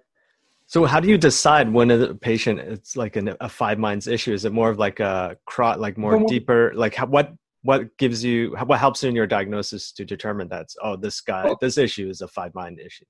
[0.66, 4.34] So how do you decide when a patient it's like an, a five minds issue?
[4.34, 6.72] Is it more of like a crot, like more deeper?
[6.76, 7.34] Like how, what
[7.64, 11.58] what gives you what helps in your diagnosis to determine that oh this guy well,
[11.62, 13.06] this issue is a five mind issue?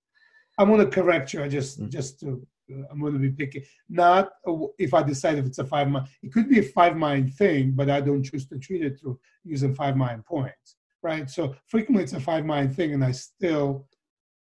[0.59, 1.43] I'm going to correct you.
[1.43, 1.89] I just mm-hmm.
[1.89, 3.65] just to uh, I'm going to be picky.
[3.89, 4.29] Not
[4.77, 6.07] if I decide if it's a five mind.
[6.21, 9.19] It could be a five mind thing, but I don't choose to treat it through
[9.43, 11.29] using five mind points, right?
[11.29, 13.87] So frequently it's a five mind thing, and I still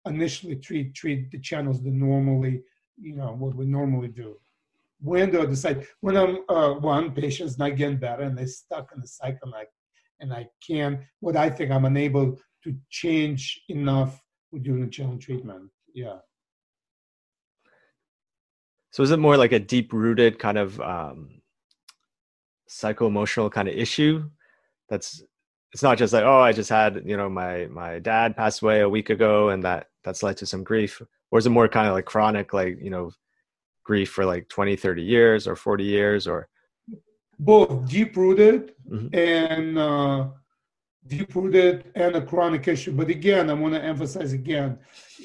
[0.06, 2.62] initially treat treat the channels the normally
[3.00, 4.36] you know what we normally do.
[5.00, 5.86] When do I decide?
[6.00, 9.54] When I'm uh, one patient's not getting better and they're stuck in the cycle, and
[9.54, 9.64] I,
[10.20, 14.22] and I can what I think I'm unable to change enough
[14.52, 15.70] with doing the channel treatment.
[15.94, 16.18] Yeah.
[18.90, 21.40] So is it more like a deep rooted kind of um,
[22.68, 24.28] psycho emotional kind of issue?
[24.88, 25.22] That's
[25.72, 28.80] it's not just like oh I just had you know my my dad passed away
[28.80, 31.00] a week ago and that that's led to some grief.
[31.30, 33.10] Or is it more kind of like chronic like you know
[33.84, 36.48] grief for like 20 30 years or 40 years or
[37.38, 39.12] both deep rooted mm-hmm.
[39.16, 40.28] and uh,
[41.08, 42.92] deep rooted and a chronic issue.
[42.92, 44.78] But again i want to emphasize again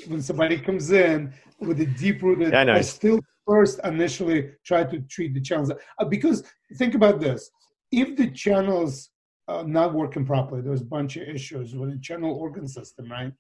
[0.08, 4.84] when somebody comes in with a deep rooted yeah, I, I still first initially try
[4.84, 5.72] to treat the channels.
[6.00, 6.44] Uh, because
[6.76, 7.50] think about this.
[7.92, 9.10] If the channels
[9.48, 10.62] uh, not working properly.
[10.62, 13.34] There's a bunch of issues with the channel organ system right?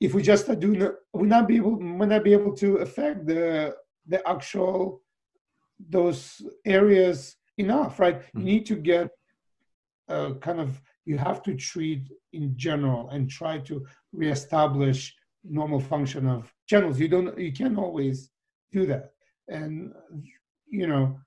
[0.00, 3.26] If we just do not, we not be able we not be able to affect
[3.26, 3.74] the
[4.06, 5.02] the actual
[5.90, 8.20] those areas enough right?
[8.20, 8.38] Mm-hmm.
[8.38, 9.10] you need to get
[10.08, 15.14] uh, kind of you have to treat in general and try to reestablish
[15.44, 16.98] normal function of channels.
[16.98, 18.30] You don't you can't always
[18.72, 19.12] do that.
[19.48, 19.92] And
[20.68, 21.18] you know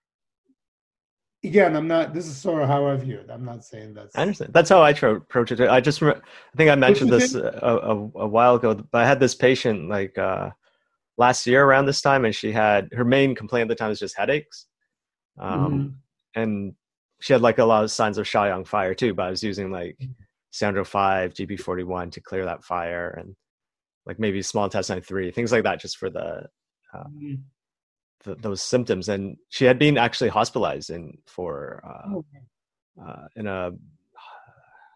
[1.44, 2.14] again, I'm not.
[2.14, 3.30] This is sort of how I view it.
[3.32, 4.54] I'm not saying that's I understand.
[4.54, 5.62] That's how I approach it.
[5.62, 6.16] I just, I
[6.58, 8.76] think I mentioned this a, a, a, while ago.
[8.76, 10.50] But I had this patient like uh,
[11.18, 14.00] last year around this time, and she had her main complaint at the time was
[14.00, 14.68] just headaches,
[15.40, 16.42] um, mm-hmm.
[16.42, 16.74] and
[17.22, 19.14] she had like a lot of signs of Shaoyang fire too.
[19.14, 19.98] But I was using like
[20.52, 23.36] San Jiao five, GB forty one to clear that fire, and
[24.06, 26.48] like maybe small intestine three, things like that, just for the.
[26.94, 27.36] Uh, mm-hmm
[28.24, 32.26] the, those symptoms, and she had been actually hospitalized in for uh, oh,
[33.06, 33.72] uh, in a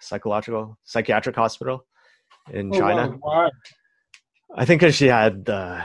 [0.01, 1.85] psychological psychiatric hospital
[2.51, 3.17] in oh, China.
[3.21, 3.49] Wow.
[4.55, 5.83] I think because she had uh,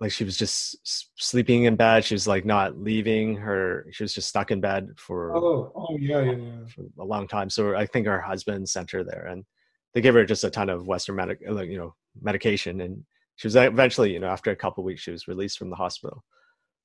[0.00, 0.76] like she was just
[1.16, 2.04] sleeping in bed.
[2.04, 3.86] She was like not leaving her.
[3.92, 6.66] She was just stuck in bed for oh, oh yeah, yeah, yeah.
[6.68, 7.50] for a long time.
[7.50, 9.44] So I think her husband sent her there, and
[9.92, 13.04] they gave her just a ton of Western medic, you know, medication, and
[13.36, 16.24] she was eventually, you know, after a couple weeks, she was released from the hospital.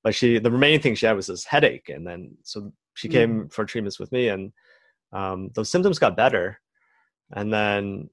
[0.04, 3.45] But she, the remaining thing she had was this headache, and then so she came
[3.45, 3.54] mm.
[3.54, 4.52] for treatments with me, and
[5.12, 6.60] um, those symptoms got better.
[7.32, 8.10] And then,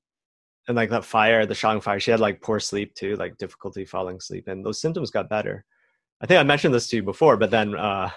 [0.69, 3.85] and like that fire, the Shaoyang fire, she had like poor sleep too, like difficulty
[3.85, 5.65] falling asleep, and those symptoms got better.
[6.21, 8.11] I think I mentioned this to you before, but then uh,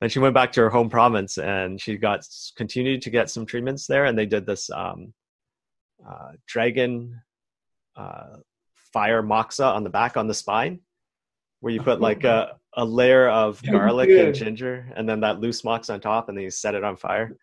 [0.00, 2.26] then she went back to her home province and she got
[2.56, 5.14] continued to get some treatments there, and they did this um,
[6.06, 7.20] uh, dragon
[7.96, 8.38] uh,
[8.92, 10.80] fire moxa on the back on the spine,
[11.60, 14.22] where you put like a, a layer of garlic yeah.
[14.22, 16.96] and ginger, and then that loose mox on top, and then you set it on
[16.96, 17.36] fire.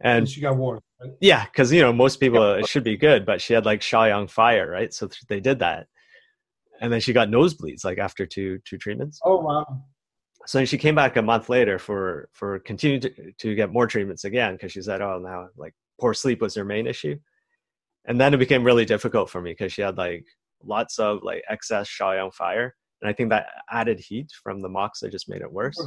[0.00, 0.80] And, she got warm.
[1.00, 1.12] Right?
[1.20, 4.28] Yeah, because you know most people it should be good, but she had like Shaoyang
[4.28, 4.92] fire, right?
[4.92, 5.86] So they did that,
[6.80, 9.20] and then she got nosebleeds like after two two treatments.
[9.24, 9.84] Oh wow!
[10.46, 13.86] So then she came back a month later for for continue to, to get more
[13.86, 17.16] treatments again because she said, oh now like poor sleep was her main issue,
[18.06, 20.26] and then it became really difficult for me because she had like
[20.64, 22.74] lots of like excess Shaoyang fire.
[23.00, 25.80] And I think that added heat from the moxa just made it worse.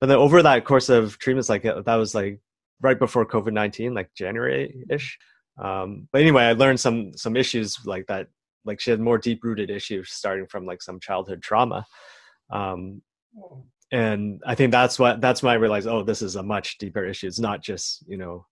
[0.00, 2.40] But then over that course of treatments, like that was like
[2.80, 5.18] right before COVID nineteen, like January ish.
[5.62, 8.28] Um, but anyway, I learned some some issues like that.
[8.64, 11.86] Like she had more deep rooted issues starting from like some childhood trauma.
[12.50, 13.02] Um,
[13.92, 17.04] and I think that's what that's when I realized, oh, this is a much deeper
[17.04, 17.28] issue.
[17.28, 18.46] It's not just you know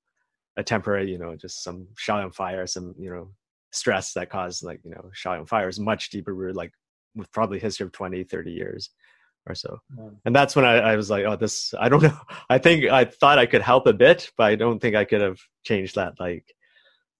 [0.56, 3.30] a temporary, you know, just some Shaoyang fire, some you know
[3.74, 6.72] stress that caused like you know Shaoyang fire is much deeper rooted like
[7.14, 8.90] with probably history of 20 30 years
[9.46, 10.08] or so yeah.
[10.24, 12.18] and that's when I, I, was like oh this i don't know
[12.48, 15.20] i think i thought i could help a bit but i don't think i could
[15.20, 16.44] have changed that like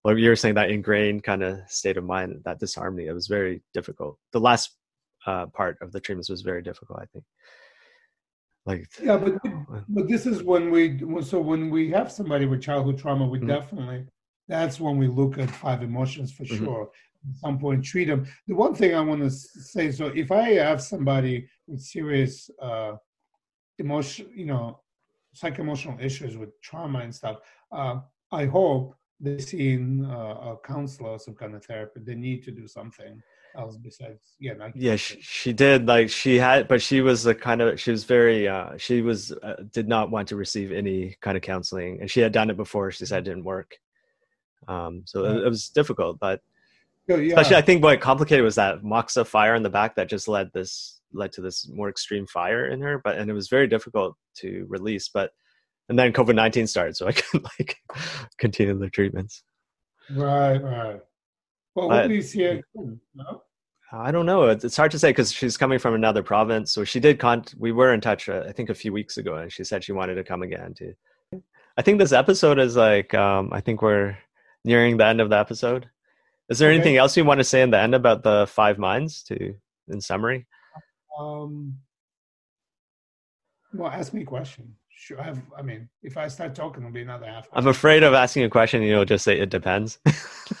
[0.03, 3.27] like you were saying that ingrained kind of state of mind that disharmony it was
[3.27, 4.75] very difficult the last
[5.27, 7.25] uh, part of the treatments was very difficult i think
[8.65, 9.33] like yeah but
[9.89, 13.47] but this is when we so when we have somebody with childhood trauma we mm-hmm.
[13.47, 14.05] definitely
[14.47, 16.63] that's when we look at five emotions for mm-hmm.
[16.63, 16.89] sure
[17.27, 18.27] at some point treat them.
[18.47, 22.93] The one thing I want to say, so if I have somebody with serious uh,
[23.79, 24.79] emotion, you know,
[25.33, 27.37] psycho-emotional issues with trauma and stuff,
[27.71, 27.99] uh,
[28.31, 32.01] I hope they see in uh, a counselor, some kind of therapy.
[32.03, 33.21] They need to do something
[33.57, 37.61] else besides yeah yeah she, she did like she had but she was the kind
[37.61, 41.37] of she was very uh she was uh, did not want to receive any kind
[41.37, 43.77] of counseling and she had done it before she said it didn't work
[44.67, 46.41] um so it, it was difficult but
[47.07, 47.17] yeah.
[47.17, 50.49] especially i think what complicated was that moxa fire in the back that just led
[50.53, 54.15] this led to this more extreme fire in her but and it was very difficult
[54.35, 55.31] to release but
[55.89, 57.77] and then covid-19 started so i couldn't like
[58.37, 59.43] continue the treatments
[60.11, 60.99] right right
[61.75, 62.61] well, what do you see?
[63.13, 63.41] No?
[63.91, 64.47] I don't know.
[64.47, 66.71] It's hard to say because she's coming from another province.
[66.71, 67.19] So she did.
[67.19, 69.83] Con- we were in touch, uh, I think, a few weeks ago, and she said
[69.83, 70.73] she wanted to come again.
[70.75, 70.93] To,
[71.77, 73.13] I think this episode is like.
[73.13, 74.17] Um, I think we're
[74.65, 75.89] nearing the end of the episode.
[76.49, 76.75] Is there okay.
[76.75, 79.23] anything else you want to say in the end about the five minds?
[79.23, 79.55] To
[79.87, 80.45] in summary.
[81.17, 81.77] Um.
[83.73, 84.75] Well, ask me a question.
[84.89, 85.41] Sure, I have.
[85.57, 87.47] I mean, if I start talking, it'll be another half.
[87.53, 88.81] I'm afraid of asking a question.
[88.81, 89.99] You know, just say it depends.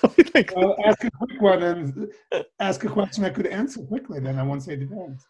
[0.03, 2.11] well, ask a quick one and
[2.59, 4.19] ask a question I could answer quickly.
[4.19, 5.25] Then I won't say depends.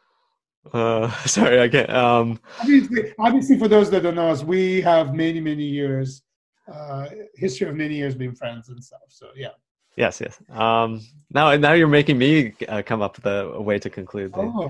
[0.73, 1.89] Uh, sorry, I can't.
[1.89, 6.23] Um, obviously, obviously, for those that don't know us, we have many, many years,
[6.71, 9.01] uh, history of many years being friends and stuff.
[9.09, 9.49] So yeah.
[9.97, 10.37] Yes, yes.
[10.49, 11.01] Um,
[11.31, 14.33] now, now you're making me uh, come up with a, a, way to conclude.
[14.35, 14.69] Oh.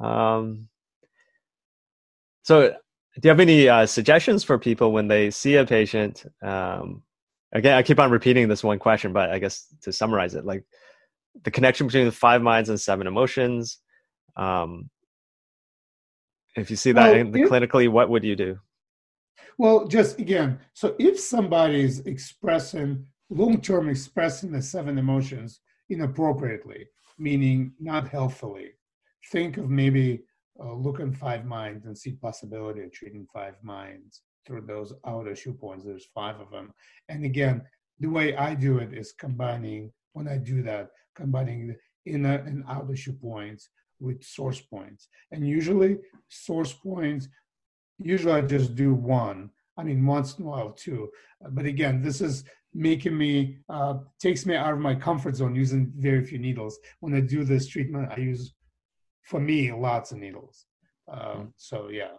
[0.00, 0.68] Um,
[2.42, 7.02] so, do you have any uh, suggestions for people when they see a patient um,
[7.54, 10.64] again, I keep on repeating this one question, but I guess to summarize it, like
[11.44, 13.78] the connection between the five minds and seven emotions.
[14.36, 14.90] Um,
[16.56, 18.58] if you see that well, if, clinically, what would you do?
[19.58, 25.60] Well, just again, so if somebody is expressing long term expressing the seven emotions
[25.90, 26.86] inappropriately,
[27.18, 28.70] meaning not healthfully,
[29.30, 30.22] think of maybe
[30.62, 35.34] uh, look in five minds and see possibility of treating five minds through those outer
[35.34, 35.84] shu points.
[35.84, 36.72] There's five of them.
[37.08, 37.62] And again,
[38.00, 41.76] the way I do it is combining, when I do that, combining the
[42.12, 43.68] inner and outer shu points
[44.00, 45.08] with source points.
[45.32, 47.28] And usually, source points,
[47.98, 49.50] usually I just do one.
[49.76, 51.10] I mean, once in a while, two.
[51.50, 55.92] But again, this is making me, uh, takes me out of my comfort zone using
[55.96, 56.78] very few needles.
[57.00, 58.54] When I do this treatment, I use,
[59.22, 60.66] for me, lots of needles.
[61.10, 62.12] Um, so, yeah.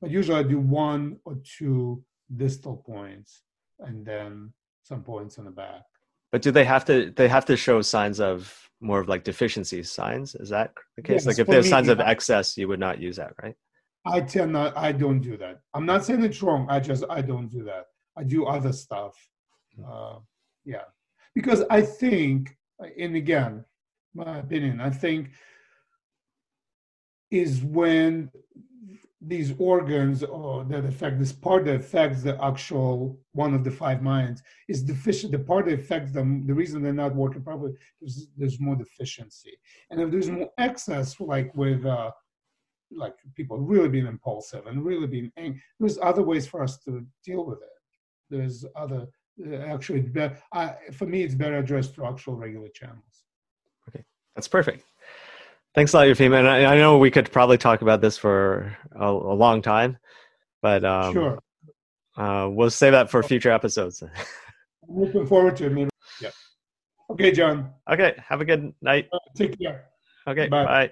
[0.00, 2.02] But usually I do one or two
[2.36, 3.42] distal points
[3.78, 4.52] and then
[4.82, 5.82] some points on the back.
[6.30, 9.82] But do they have to they have to show signs of more of like deficiency
[9.82, 10.34] signs?
[10.34, 11.24] Is that the case?
[11.24, 13.54] Yes, like if there's signs of excess, you would not use that, right?
[14.04, 15.60] I tend not I don't do that.
[15.74, 16.66] I'm not saying it's wrong.
[16.68, 17.86] I just I don't do that.
[18.16, 19.14] I do other stuff.
[19.76, 19.84] Hmm.
[19.86, 20.18] Uh,
[20.64, 20.84] yeah.
[21.34, 22.56] Because I think
[22.98, 23.64] and again,
[24.14, 25.30] my opinion, I think
[27.30, 28.30] is when
[29.24, 34.02] these organs or that affect this part that affects the actual one of the five
[34.02, 38.28] minds is deficient the part that affects them the reason they're not working properly is
[38.36, 39.56] there's more deficiency
[39.90, 42.10] and if there's more excess like with uh
[42.96, 47.04] like people really being impulsive and really being angry there's other ways for us to
[47.24, 47.68] deal with it
[48.30, 49.06] there's other
[49.46, 50.10] uh, actually
[50.52, 53.24] I, for me it's better addressed through actual regular channels
[53.88, 54.84] okay that's perfect
[55.74, 56.38] Thanks a lot, Yefim.
[56.38, 59.96] And I, I, know we could probably talk about this for a, a long time,
[60.60, 61.38] but um, sure.
[62.16, 64.02] Uh, we'll save that for future episodes.
[64.88, 65.72] I'm looking forward to it.
[65.72, 65.90] Maybe.
[66.20, 66.30] Yeah.
[67.10, 67.70] Okay, John.
[67.90, 68.14] Okay.
[68.28, 69.08] Have a good night.
[69.12, 69.86] Uh, take care.
[70.26, 70.48] Okay.
[70.48, 70.64] Bye.
[70.64, 70.90] bye.